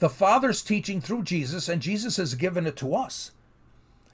the 0.00 0.08
Father's 0.08 0.62
teaching 0.62 1.00
through 1.00 1.22
Jesus, 1.22 1.68
and 1.68 1.80
Jesus 1.80 2.16
has 2.16 2.34
given 2.34 2.66
it 2.66 2.76
to 2.76 2.94
us. 2.94 3.30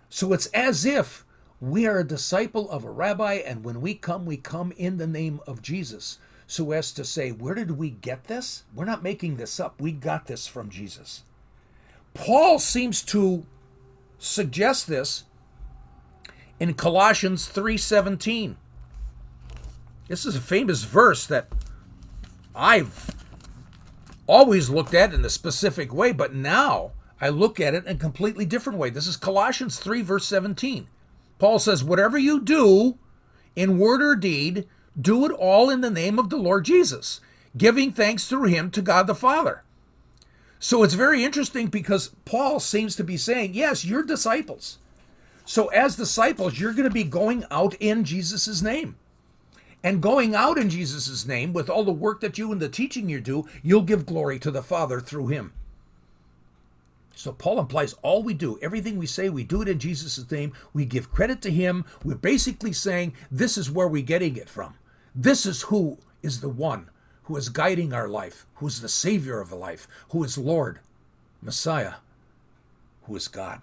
So 0.09 0.33
it's 0.33 0.46
as 0.46 0.85
if 0.85 1.25
we 1.61 1.87
are 1.87 1.99
a 1.99 2.07
disciple 2.07 2.70
of 2.70 2.85
a 2.85 2.90
rabbi, 2.90 3.35
and 3.35 3.64
when 3.64 3.81
we 3.81 3.94
come, 3.94 4.27
we 4.27 4.37
come 4.37 4.72
in 4.77 4.99
the 4.99 5.07
name 5.07 5.40
of 5.46 5.62
Jesus. 5.62 6.18
So 6.46 6.72
as 6.72 6.92
to 6.92 7.05
say, 7.05 7.31
where 7.31 7.55
did 7.55 7.72
we 7.72 7.90
get 7.90 8.25
this? 8.25 8.64
We're 8.75 8.85
not 8.85 9.03
making 9.03 9.37
this 9.37 9.59
up. 9.59 9.81
We 9.81 9.92
got 9.92 10.27
this 10.27 10.46
from 10.46 10.70
Jesus. 10.70 11.22
Paul 12.14 12.59
seems 12.59 13.03
to 13.03 13.46
suggest 14.18 14.87
this 14.87 15.25
in 16.59 16.75
Colossians 16.75 17.46
3:17. 17.46 18.57
This 20.09 20.25
is 20.25 20.37
a 20.37 20.40
famous 20.40 20.85
verse 20.85 21.27
that 21.27 21.49
I've 22.55 23.11
always 24.26 24.70
looked 24.70 24.94
at 24.94 25.14
in 25.14 25.24
a 25.24 25.30
specific 25.30 25.92
way, 25.92 26.12
but 26.12 26.34
now 26.34 26.92
I 27.20 27.28
look 27.28 27.60
at 27.60 27.74
it 27.74 27.86
in 27.86 27.96
a 27.96 27.98
completely 27.98 28.44
different 28.44 28.78
way. 28.78 28.90
This 28.90 29.06
is 29.06 29.16
Colossians 29.16 29.78
3, 29.78 30.02
verse 30.02 30.26
17. 30.26 30.88
Paul 31.38 31.58
says, 31.58 31.84
Whatever 31.84 32.18
you 32.18 32.40
do, 32.40 32.98
in 33.54 33.78
word 33.78 34.02
or 34.02 34.16
deed, 34.16 34.66
do 35.00 35.24
it 35.26 35.32
all 35.32 35.70
in 35.70 35.80
the 35.80 35.90
name 35.90 36.18
of 36.18 36.30
the 36.30 36.36
Lord 36.36 36.64
Jesus, 36.64 37.20
giving 37.56 37.92
thanks 37.92 38.28
through 38.28 38.44
him 38.44 38.70
to 38.70 38.82
God 38.82 39.06
the 39.06 39.14
Father. 39.14 39.62
So 40.58 40.82
it's 40.82 40.94
very 40.94 41.24
interesting 41.24 41.66
because 41.66 42.14
Paul 42.24 42.60
seems 42.60 42.96
to 42.96 43.04
be 43.04 43.16
saying, 43.16 43.54
Yes, 43.54 43.84
you're 43.84 44.02
disciples. 44.02 44.78
So, 45.48 45.68
as 45.68 45.94
disciples, 45.94 46.58
you're 46.58 46.72
going 46.72 46.88
to 46.88 46.90
be 46.90 47.04
going 47.04 47.44
out 47.52 47.74
in 47.74 48.02
Jesus' 48.02 48.62
name. 48.62 48.96
And 49.82 50.02
going 50.02 50.34
out 50.34 50.58
in 50.58 50.68
Jesus' 50.68 51.26
name, 51.26 51.52
with 51.52 51.70
all 51.70 51.84
the 51.84 51.92
work 51.92 52.20
that 52.20 52.38
you 52.38 52.50
and 52.50 52.60
the 52.60 52.68
teaching 52.68 53.08
you 53.08 53.20
do, 53.20 53.46
you'll 53.62 53.82
give 53.82 54.06
glory 54.06 54.38
to 54.40 54.50
the 54.50 54.62
Father 54.62 55.00
through 55.00 55.28
him. 55.28 55.52
So 57.14 57.32
Paul 57.32 57.58
implies 57.58 57.94
all 58.02 58.22
we 58.22 58.34
do, 58.34 58.58
everything 58.60 58.98
we 58.98 59.06
say, 59.06 59.30
we 59.30 59.42
do 59.42 59.62
it 59.62 59.68
in 59.68 59.78
Jesus' 59.78 60.30
name. 60.30 60.52
We 60.74 60.84
give 60.84 61.12
credit 61.12 61.40
to 61.42 61.50
him. 61.50 61.84
We're 62.04 62.14
basically 62.14 62.74
saying 62.74 63.14
this 63.30 63.56
is 63.56 63.70
where 63.70 63.88
we're 63.88 64.02
getting 64.02 64.36
it 64.36 64.50
from. 64.50 64.74
This 65.14 65.46
is 65.46 65.62
who 65.62 65.98
is 66.22 66.40
the 66.40 66.50
one 66.50 66.90
who 67.22 67.36
is 67.36 67.48
guiding 67.48 67.92
our 67.92 68.08
life, 68.08 68.46
who 68.56 68.66
is 68.66 68.80
the 68.80 68.88
Savior 68.88 69.40
of 69.40 69.50
a 69.50 69.56
life, 69.56 69.88
who 70.10 70.22
is 70.22 70.36
Lord, 70.36 70.78
Messiah, 71.40 71.94
who 73.04 73.16
is 73.16 73.28
God. 73.28 73.60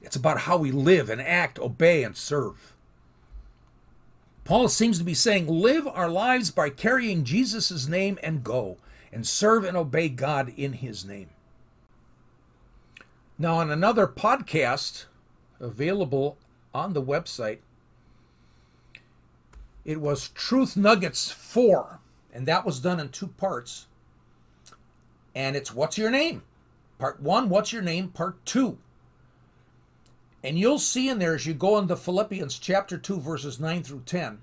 It's 0.00 0.16
about 0.16 0.40
how 0.40 0.56
we 0.56 0.70
live 0.70 1.10
and 1.10 1.20
act, 1.20 1.58
obey, 1.58 2.02
and 2.02 2.16
serve. 2.16 2.71
Paul 4.44 4.68
seems 4.68 4.98
to 4.98 5.04
be 5.04 5.14
saying, 5.14 5.46
live 5.46 5.86
our 5.86 6.08
lives 6.08 6.50
by 6.50 6.68
carrying 6.70 7.24
Jesus' 7.24 7.86
name 7.86 8.18
and 8.22 8.42
go, 8.42 8.76
and 9.12 9.26
serve 9.26 9.64
and 9.64 9.76
obey 9.76 10.08
God 10.08 10.52
in 10.56 10.74
his 10.74 11.04
name. 11.04 11.30
Now, 13.38 13.56
on 13.56 13.70
another 13.70 14.06
podcast 14.06 15.06
available 15.60 16.38
on 16.74 16.92
the 16.92 17.02
website, 17.02 17.58
it 19.84 20.00
was 20.00 20.28
Truth 20.28 20.76
Nuggets 20.76 21.30
4, 21.30 22.00
and 22.32 22.46
that 22.46 22.64
was 22.64 22.80
done 22.80 23.00
in 23.00 23.08
two 23.08 23.28
parts. 23.28 23.86
And 25.34 25.56
it's 25.56 25.74
What's 25.74 25.98
Your 25.98 26.10
Name? 26.10 26.42
Part 26.98 27.20
one, 27.20 27.48
What's 27.48 27.72
Your 27.72 27.82
Name? 27.82 28.08
Part 28.08 28.44
two, 28.44 28.78
and 30.44 30.58
you'll 30.58 30.78
see 30.78 31.08
in 31.08 31.18
there 31.18 31.34
as 31.34 31.46
you 31.46 31.54
go 31.54 31.78
into 31.78 31.96
Philippians 31.96 32.58
chapter 32.58 32.98
2, 32.98 33.20
verses 33.20 33.60
9 33.60 33.82
through 33.82 34.02
10, 34.06 34.38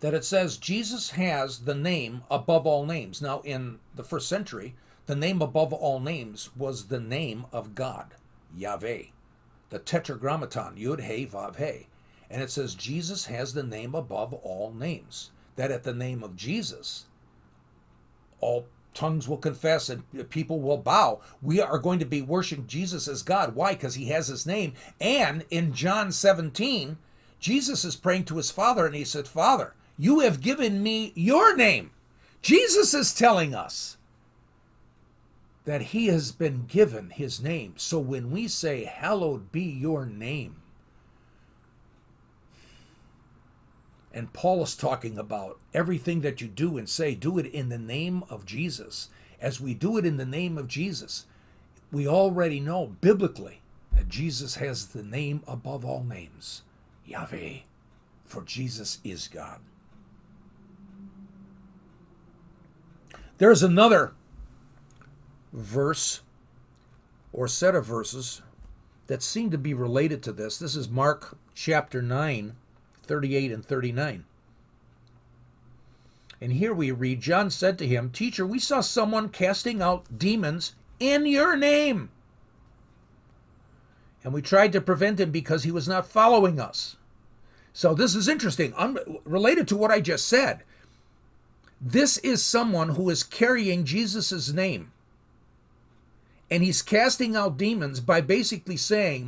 that 0.00 0.14
it 0.14 0.24
says 0.24 0.56
Jesus 0.56 1.10
has 1.10 1.60
the 1.60 1.74
name 1.74 2.22
above 2.30 2.66
all 2.66 2.86
names. 2.86 3.20
Now, 3.20 3.40
in 3.40 3.78
the 3.94 4.04
first 4.04 4.28
century, 4.28 4.74
the 5.06 5.16
name 5.16 5.42
above 5.42 5.72
all 5.72 6.00
names 6.00 6.50
was 6.56 6.86
the 6.86 7.00
name 7.00 7.44
of 7.52 7.74
God, 7.74 8.14
Yahweh, 8.56 9.04
the 9.68 9.78
tetragrammaton, 9.78 10.76
Yud 10.76 11.02
He 11.02 11.26
Vav 11.26 11.56
He. 11.56 11.88
And 12.30 12.42
it 12.42 12.50
says 12.50 12.74
Jesus 12.74 13.26
has 13.26 13.52
the 13.52 13.62
name 13.62 13.94
above 13.94 14.32
all 14.32 14.72
names. 14.72 15.30
That 15.56 15.72
at 15.72 15.82
the 15.82 15.92
name 15.92 16.22
of 16.22 16.36
Jesus, 16.36 17.06
all 18.40 18.66
tongues 18.94 19.28
will 19.28 19.36
confess 19.36 19.88
and 19.88 20.02
people 20.30 20.60
will 20.60 20.78
bow. 20.78 21.20
We 21.42 21.60
are 21.60 21.78
going 21.78 21.98
to 22.00 22.04
be 22.04 22.22
worshiping 22.22 22.66
Jesus 22.66 23.08
as 23.08 23.22
God. 23.22 23.54
Why? 23.54 23.72
Because 23.72 23.94
he 23.94 24.06
has 24.06 24.28
his 24.28 24.46
name. 24.46 24.74
And 25.00 25.44
in 25.50 25.72
John 25.72 26.12
17, 26.12 26.98
Jesus 27.38 27.84
is 27.84 27.96
praying 27.96 28.24
to 28.26 28.36
his 28.36 28.50
Father 28.50 28.86
and 28.86 28.94
he 28.94 29.04
said, 29.04 29.28
Father, 29.28 29.74
you 29.96 30.20
have 30.20 30.40
given 30.40 30.82
me 30.82 31.12
your 31.14 31.56
name. 31.56 31.90
Jesus 32.42 32.94
is 32.94 33.14
telling 33.14 33.54
us 33.54 33.96
that 35.64 35.82
he 35.82 36.06
has 36.06 36.32
been 36.32 36.64
given 36.66 37.10
his 37.10 37.42
name. 37.42 37.74
So 37.76 37.98
when 37.98 38.30
we 38.30 38.48
say, 38.48 38.84
Hallowed 38.84 39.52
be 39.52 39.62
your 39.62 40.06
name, 40.06 40.59
And 44.12 44.32
Paul 44.32 44.62
is 44.62 44.74
talking 44.74 45.18
about 45.18 45.58
everything 45.72 46.20
that 46.22 46.40
you 46.40 46.48
do 46.48 46.76
and 46.78 46.88
say, 46.88 47.14
do 47.14 47.38
it 47.38 47.46
in 47.46 47.68
the 47.68 47.78
name 47.78 48.24
of 48.28 48.44
Jesus. 48.44 49.08
As 49.40 49.60
we 49.60 49.72
do 49.72 49.96
it 49.96 50.04
in 50.04 50.16
the 50.16 50.26
name 50.26 50.58
of 50.58 50.68
Jesus, 50.68 51.26
we 51.92 52.06
already 52.06 52.60
know 52.60 52.94
biblically 53.00 53.60
that 53.94 54.08
Jesus 54.08 54.56
has 54.56 54.88
the 54.88 55.02
name 55.02 55.42
above 55.46 55.84
all 55.84 56.02
names 56.02 56.62
Yahweh, 57.06 57.58
for 58.24 58.42
Jesus 58.42 58.98
is 59.04 59.28
God. 59.28 59.60
There's 63.38 63.62
another 63.62 64.12
verse 65.52 66.20
or 67.32 67.48
set 67.48 67.74
of 67.74 67.86
verses 67.86 68.42
that 69.06 69.22
seem 69.22 69.50
to 69.50 69.58
be 69.58 69.74
related 69.74 70.22
to 70.22 70.32
this. 70.32 70.58
This 70.58 70.76
is 70.76 70.88
Mark 70.88 71.36
chapter 71.54 72.02
9 72.02 72.54
38 73.10 73.50
and 73.50 73.64
39. 73.66 74.24
And 76.40 76.52
here 76.52 76.72
we 76.72 76.92
read 76.92 77.20
John 77.20 77.50
said 77.50 77.76
to 77.78 77.86
him, 77.86 78.10
Teacher, 78.10 78.46
we 78.46 78.60
saw 78.60 78.80
someone 78.80 79.30
casting 79.30 79.82
out 79.82 80.16
demons 80.16 80.76
in 81.00 81.26
your 81.26 81.56
name. 81.56 82.10
And 84.22 84.32
we 84.32 84.40
tried 84.40 84.70
to 84.74 84.80
prevent 84.80 85.18
him 85.18 85.32
because 85.32 85.64
he 85.64 85.72
was 85.72 85.88
not 85.88 86.06
following 86.06 86.60
us. 86.60 86.94
So 87.72 87.94
this 87.94 88.14
is 88.14 88.28
interesting, 88.28 88.74
related 89.24 89.66
to 89.68 89.76
what 89.76 89.90
I 89.90 90.00
just 90.00 90.28
said. 90.28 90.62
This 91.80 92.16
is 92.18 92.44
someone 92.44 92.90
who 92.90 93.10
is 93.10 93.24
carrying 93.24 93.84
Jesus' 93.84 94.52
name. 94.52 94.92
And 96.48 96.62
he's 96.62 96.80
casting 96.80 97.34
out 97.34 97.56
demons 97.56 97.98
by 97.98 98.20
basically 98.20 98.76
saying, 98.76 99.26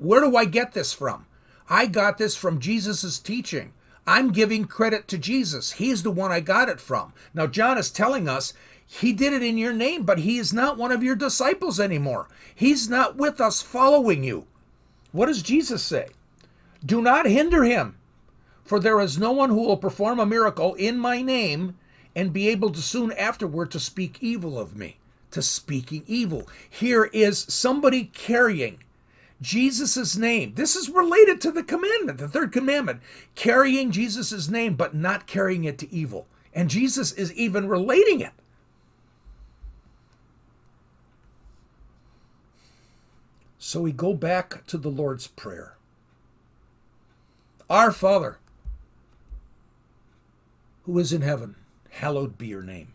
Where 0.00 0.20
do 0.20 0.34
I 0.34 0.46
get 0.46 0.72
this 0.72 0.92
from? 0.92 1.26
I 1.70 1.86
got 1.86 2.18
this 2.18 2.34
from 2.34 2.58
Jesus' 2.58 3.20
teaching. 3.20 3.72
I'm 4.04 4.32
giving 4.32 4.64
credit 4.64 5.06
to 5.08 5.18
Jesus. 5.18 5.72
He's 5.72 6.02
the 6.02 6.10
one 6.10 6.32
I 6.32 6.40
got 6.40 6.68
it 6.68 6.80
from. 6.80 7.12
Now, 7.32 7.46
John 7.46 7.78
is 7.78 7.92
telling 7.92 8.28
us 8.28 8.52
he 8.84 9.12
did 9.12 9.32
it 9.32 9.44
in 9.44 9.56
your 9.56 9.72
name, 9.72 10.02
but 10.02 10.18
he 10.18 10.38
is 10.38 10.52
not 10.52 10.76
one 10.76 10.90
of 10.90 11.04
your 11.04 11.14
disciples 11.14 11.78
anymore. 11.78 12.26
He's 12.52 12.88
not 12.88 13.16
with 13.16 13.40
us 13.40 13.62
following 13.62 14.24
you. 14.24 14.46
What 15.12 15.26
does 15.26 15.42
Jesus 15.42 15.80
say? 15.80 16.08
Do 16.84 17.00
not 17.00 17.26
hinder 17.26 17.62
him, 17.62 17.96
for 18.64 18.80
there 18.80 18.98
is 18.98 19.16
no 19.16 19.30
one 19.30 19.50
who 19.50 19.64
will 19.64 19.76
perform 19.76 20.18
a 20.18 20.26
miracle 20.26 20.74
in 20.74 20.98
my 20.98 21.22
name 21.22 21.76
and 22.16 22.32
be 22.32 22.48
able 22.48 22.70
to 22.70 22.82
soon 22.82 23.12
afterward 23.12 23.70
to 23.70 23.78
speak 23.78 24.18
evil 24.20 24.58
of 24.58 24.76
me. 24.76 24.96
To 25.32 25.42
speaking 25.42 26.02
evil. 26.08 26.48
Here 26.68 27.04
is 27.12 27.46
somebody 27.48 28.06
carrying 28.06 28.82
Jesus' 29.40 30.16
name. 30.16 30.54
This 30.54 30.76
is 30.76 30.90
related 30.90 31.40
to 31.42 31.50
the 31.50 31.62
commandment, 31.62 32.18
the 32.18 32.28
third 32.28 32.52
commandment, 32.52 33.00
carrying 33.34 33.90
Jesus' 33.90 34.48
name, 34.48 34.74
but 34.74 34.94
not 34.94 35.26
carrying 35.26 35.64
it 35.64 35.78
to 35.78 35.92
evil. 35.92 36.26
And 36.52 36.68
Jesus 36.68 37.12
is 37.12 37.32
even 37.34 37.68
relating 37.68 38.20
it. 38.20 38.32
So 43.58 43.80
we 43.82 43.92
go 43.92 44.14
back 44.14 44.66
to 44.66 44.78
the 44.78 44.88
Lord's 44.88 45.26
Prayer 45.26 45.76
Our 47.68 47.92
Father, 47.92 48.38
who 50.84 50.98
is 50.98 51.12
in 51.12 51.22
heaven, 51.22 51.56
hallowed 51.90 52.36
be 52.36 52.48
your 52.48 52.62
name. 52.62 52.94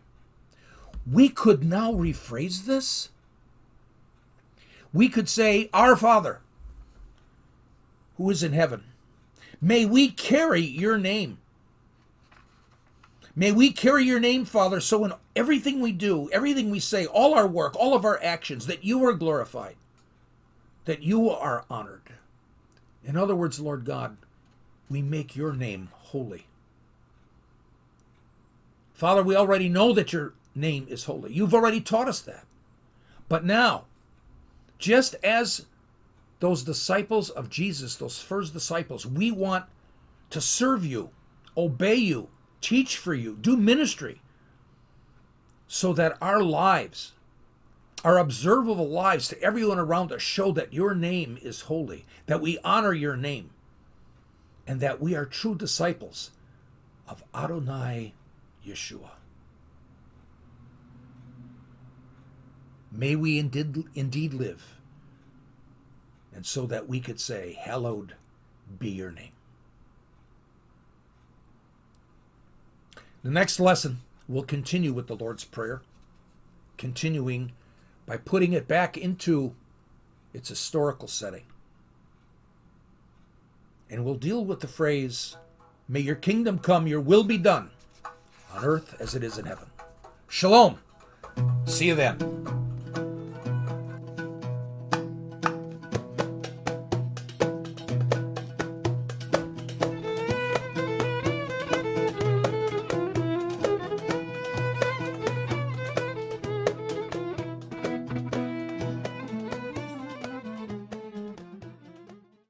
We 1.10 1.28
could 1.28 1.64
now 1.64 1.92
rephrase 1.92 2.66
this 2.66 3.10
we 4.96 5.10
could 5.10 5.28
say, 5.28 5.68
Our 5.74 5.94
Father, 5.94 6.40
who 8.16 8.30
is 8.30 8.42
in 8.42 8.54
heaven, 8.54 8.84
may 9.60 9.84
we 9.84 10.08
carry 10.08 10.62
your 10.62 10.96
name. 10.96 11.38
May 13.34 13.52
we 13.52 13.72
carry 13.72 14.04
your 14.04 14.18
name, 14.18 14.46
Father, 14.46 14.80
so 14.80 15.04
in 15.04 15.12
everything 15.36 15.80
we 15.80 15.92
do, 15.92 16.30
everything 16.30 16.70
we 16.70 16.80
say, 16.80 17.04
all 17.04 17.34
our 17.34 17.46
work, 17.46 17.76
all 17.76 17.92
of 17.92 18.06
our 18.06 18.18
actions, 18.22 18.66
that 18.66 18.84
you 18.84 19.04
are 19.04 19.12
glorified, 19.12 19.76
that 20.86 21.02
you 21.02 21.28
are 21.28 21.66
honored. 21.68 22.14
In 23.04 23.18
other 23.18 23.36
words, 23.36 23.60
Lord 23.60 23.84
God, 23.84 24.16
we 24.88 25.02
make 25.02 25.36
your 25.36 25.52
name 25.52 25.90
holy. 25.92 26.46
Father, 28.94 29.22
we 29.22 29.36
already 29.36 29.68
know 29.68 29.92
that 29.92 30.14
your 30.14 30.32
name 30.54 30.86
is 30.88 31.04
holy. 31.04 31.34
You've 31.34 31.52
already 31.52 31.82
taught 31.82 32.08
us 32.08 32.20
that. 32.22 32.46
But 33.28 33.44
now, 33.44 33.84
just 34.78 35.14
as 35.22 35.66
those 36.40 36.62
disciples 36.62 37.30
of 37.30 37.48
Jesus, 37.48 37.96
those 37.96 38.20
first 38.20 38.52
disciples, 38.52 39.06
we 39.06 39.30
want 39.30 39.64
to 40.30 40.40
serve 40.40 40.84
you, 40.84 41.10
obey 41.56 41.94
you, 41.94 42.28
teach 42.60 42.96
for 42.96 43.14
you, 43.14 43.36
do 43.40 43.56
ministry, 43.56 44.20
so 45.66 45.92
that 45.92 46.16
our 46.20 46.42
lives, 46.42 47.12
our 48.04 48.18
observable 48.18 48.88
lives 48.88 49.28
to 49.28 49.42
everyone 49.42 49.78
around 49.78 50.12
us 50.12 50.22
show 50.22 50.52
that 50.52 50.72
your 50.72 50.94
name 50.94 51.38
is 51.42 51.62
holy, 51.62 52.04
that 52.26 52.40
we 52.40 52.58
honor 52.64 52.92
your 52.92 53.16
name, 53.16 53.50
and 54.66 54.80
that 54.80 55.00
we 55.00 55.14
are 55.14 55.24
true 55.24 55.54
disciples 55.54 56.30
of 57.08 57.22
Adonai 57.34 58.14
Yeshua. 58.66 59.10
May 62.96 63.14
we 63.14 63.38
indeed, 63.38 63.84
indeed 63.94 64.32
live 64.32 64.76
and 66.36 66.44
so 66.44 66.66
that 66.66 66.86
we 66.86 67.00
could 67.00 67.18
say, 67.18 67.58
Hallowed 67.58 68.14
be 68.78 68.90
your 68.90 69.10
name. 69.10 69.32
The 73.24 73.30
next 73.30 73.58
lesson 73.58 74.00
will 74.28 74.42
continue 74.42 74.92
with 74.92 75.06
the 75.06 75.16
Lord's 75.16 75.44
Prayer, 75.44 75.80
continuing 76.76 77.52
by 78.04 78.18
putting 78.18 78.52
it 78.52 78.68
back 78.68 78.98
into 78.98 79.54
its 80.34 80.50
historical 80.50 81.08
setting. 81.08 81.44
And 83.88 84.04
we'll 84.04 84.14
deal 84.14 84.44
with 84.44 84.60
the 84.60 84.68
phrase, 84.68 85.36
May 85.88 86.00
your 86.00 86.16
kingdom 86.16 86.58
come, 86.58 86.86
your 86.86 87.00
will 87.00 87.24
be 87.24 87.38
done, 87.38 87.70
on 88.52 88.62
earth 88.62 88.94
as 89.00 89.14
it 89.14 89.24
is 89.24 89.38
in 89.38 89.46
heaven. 89.46 89.68
Shalom. 90.28 90.78
See 91.64 91.86
you 91.86 91.94
then. 91.94 92.65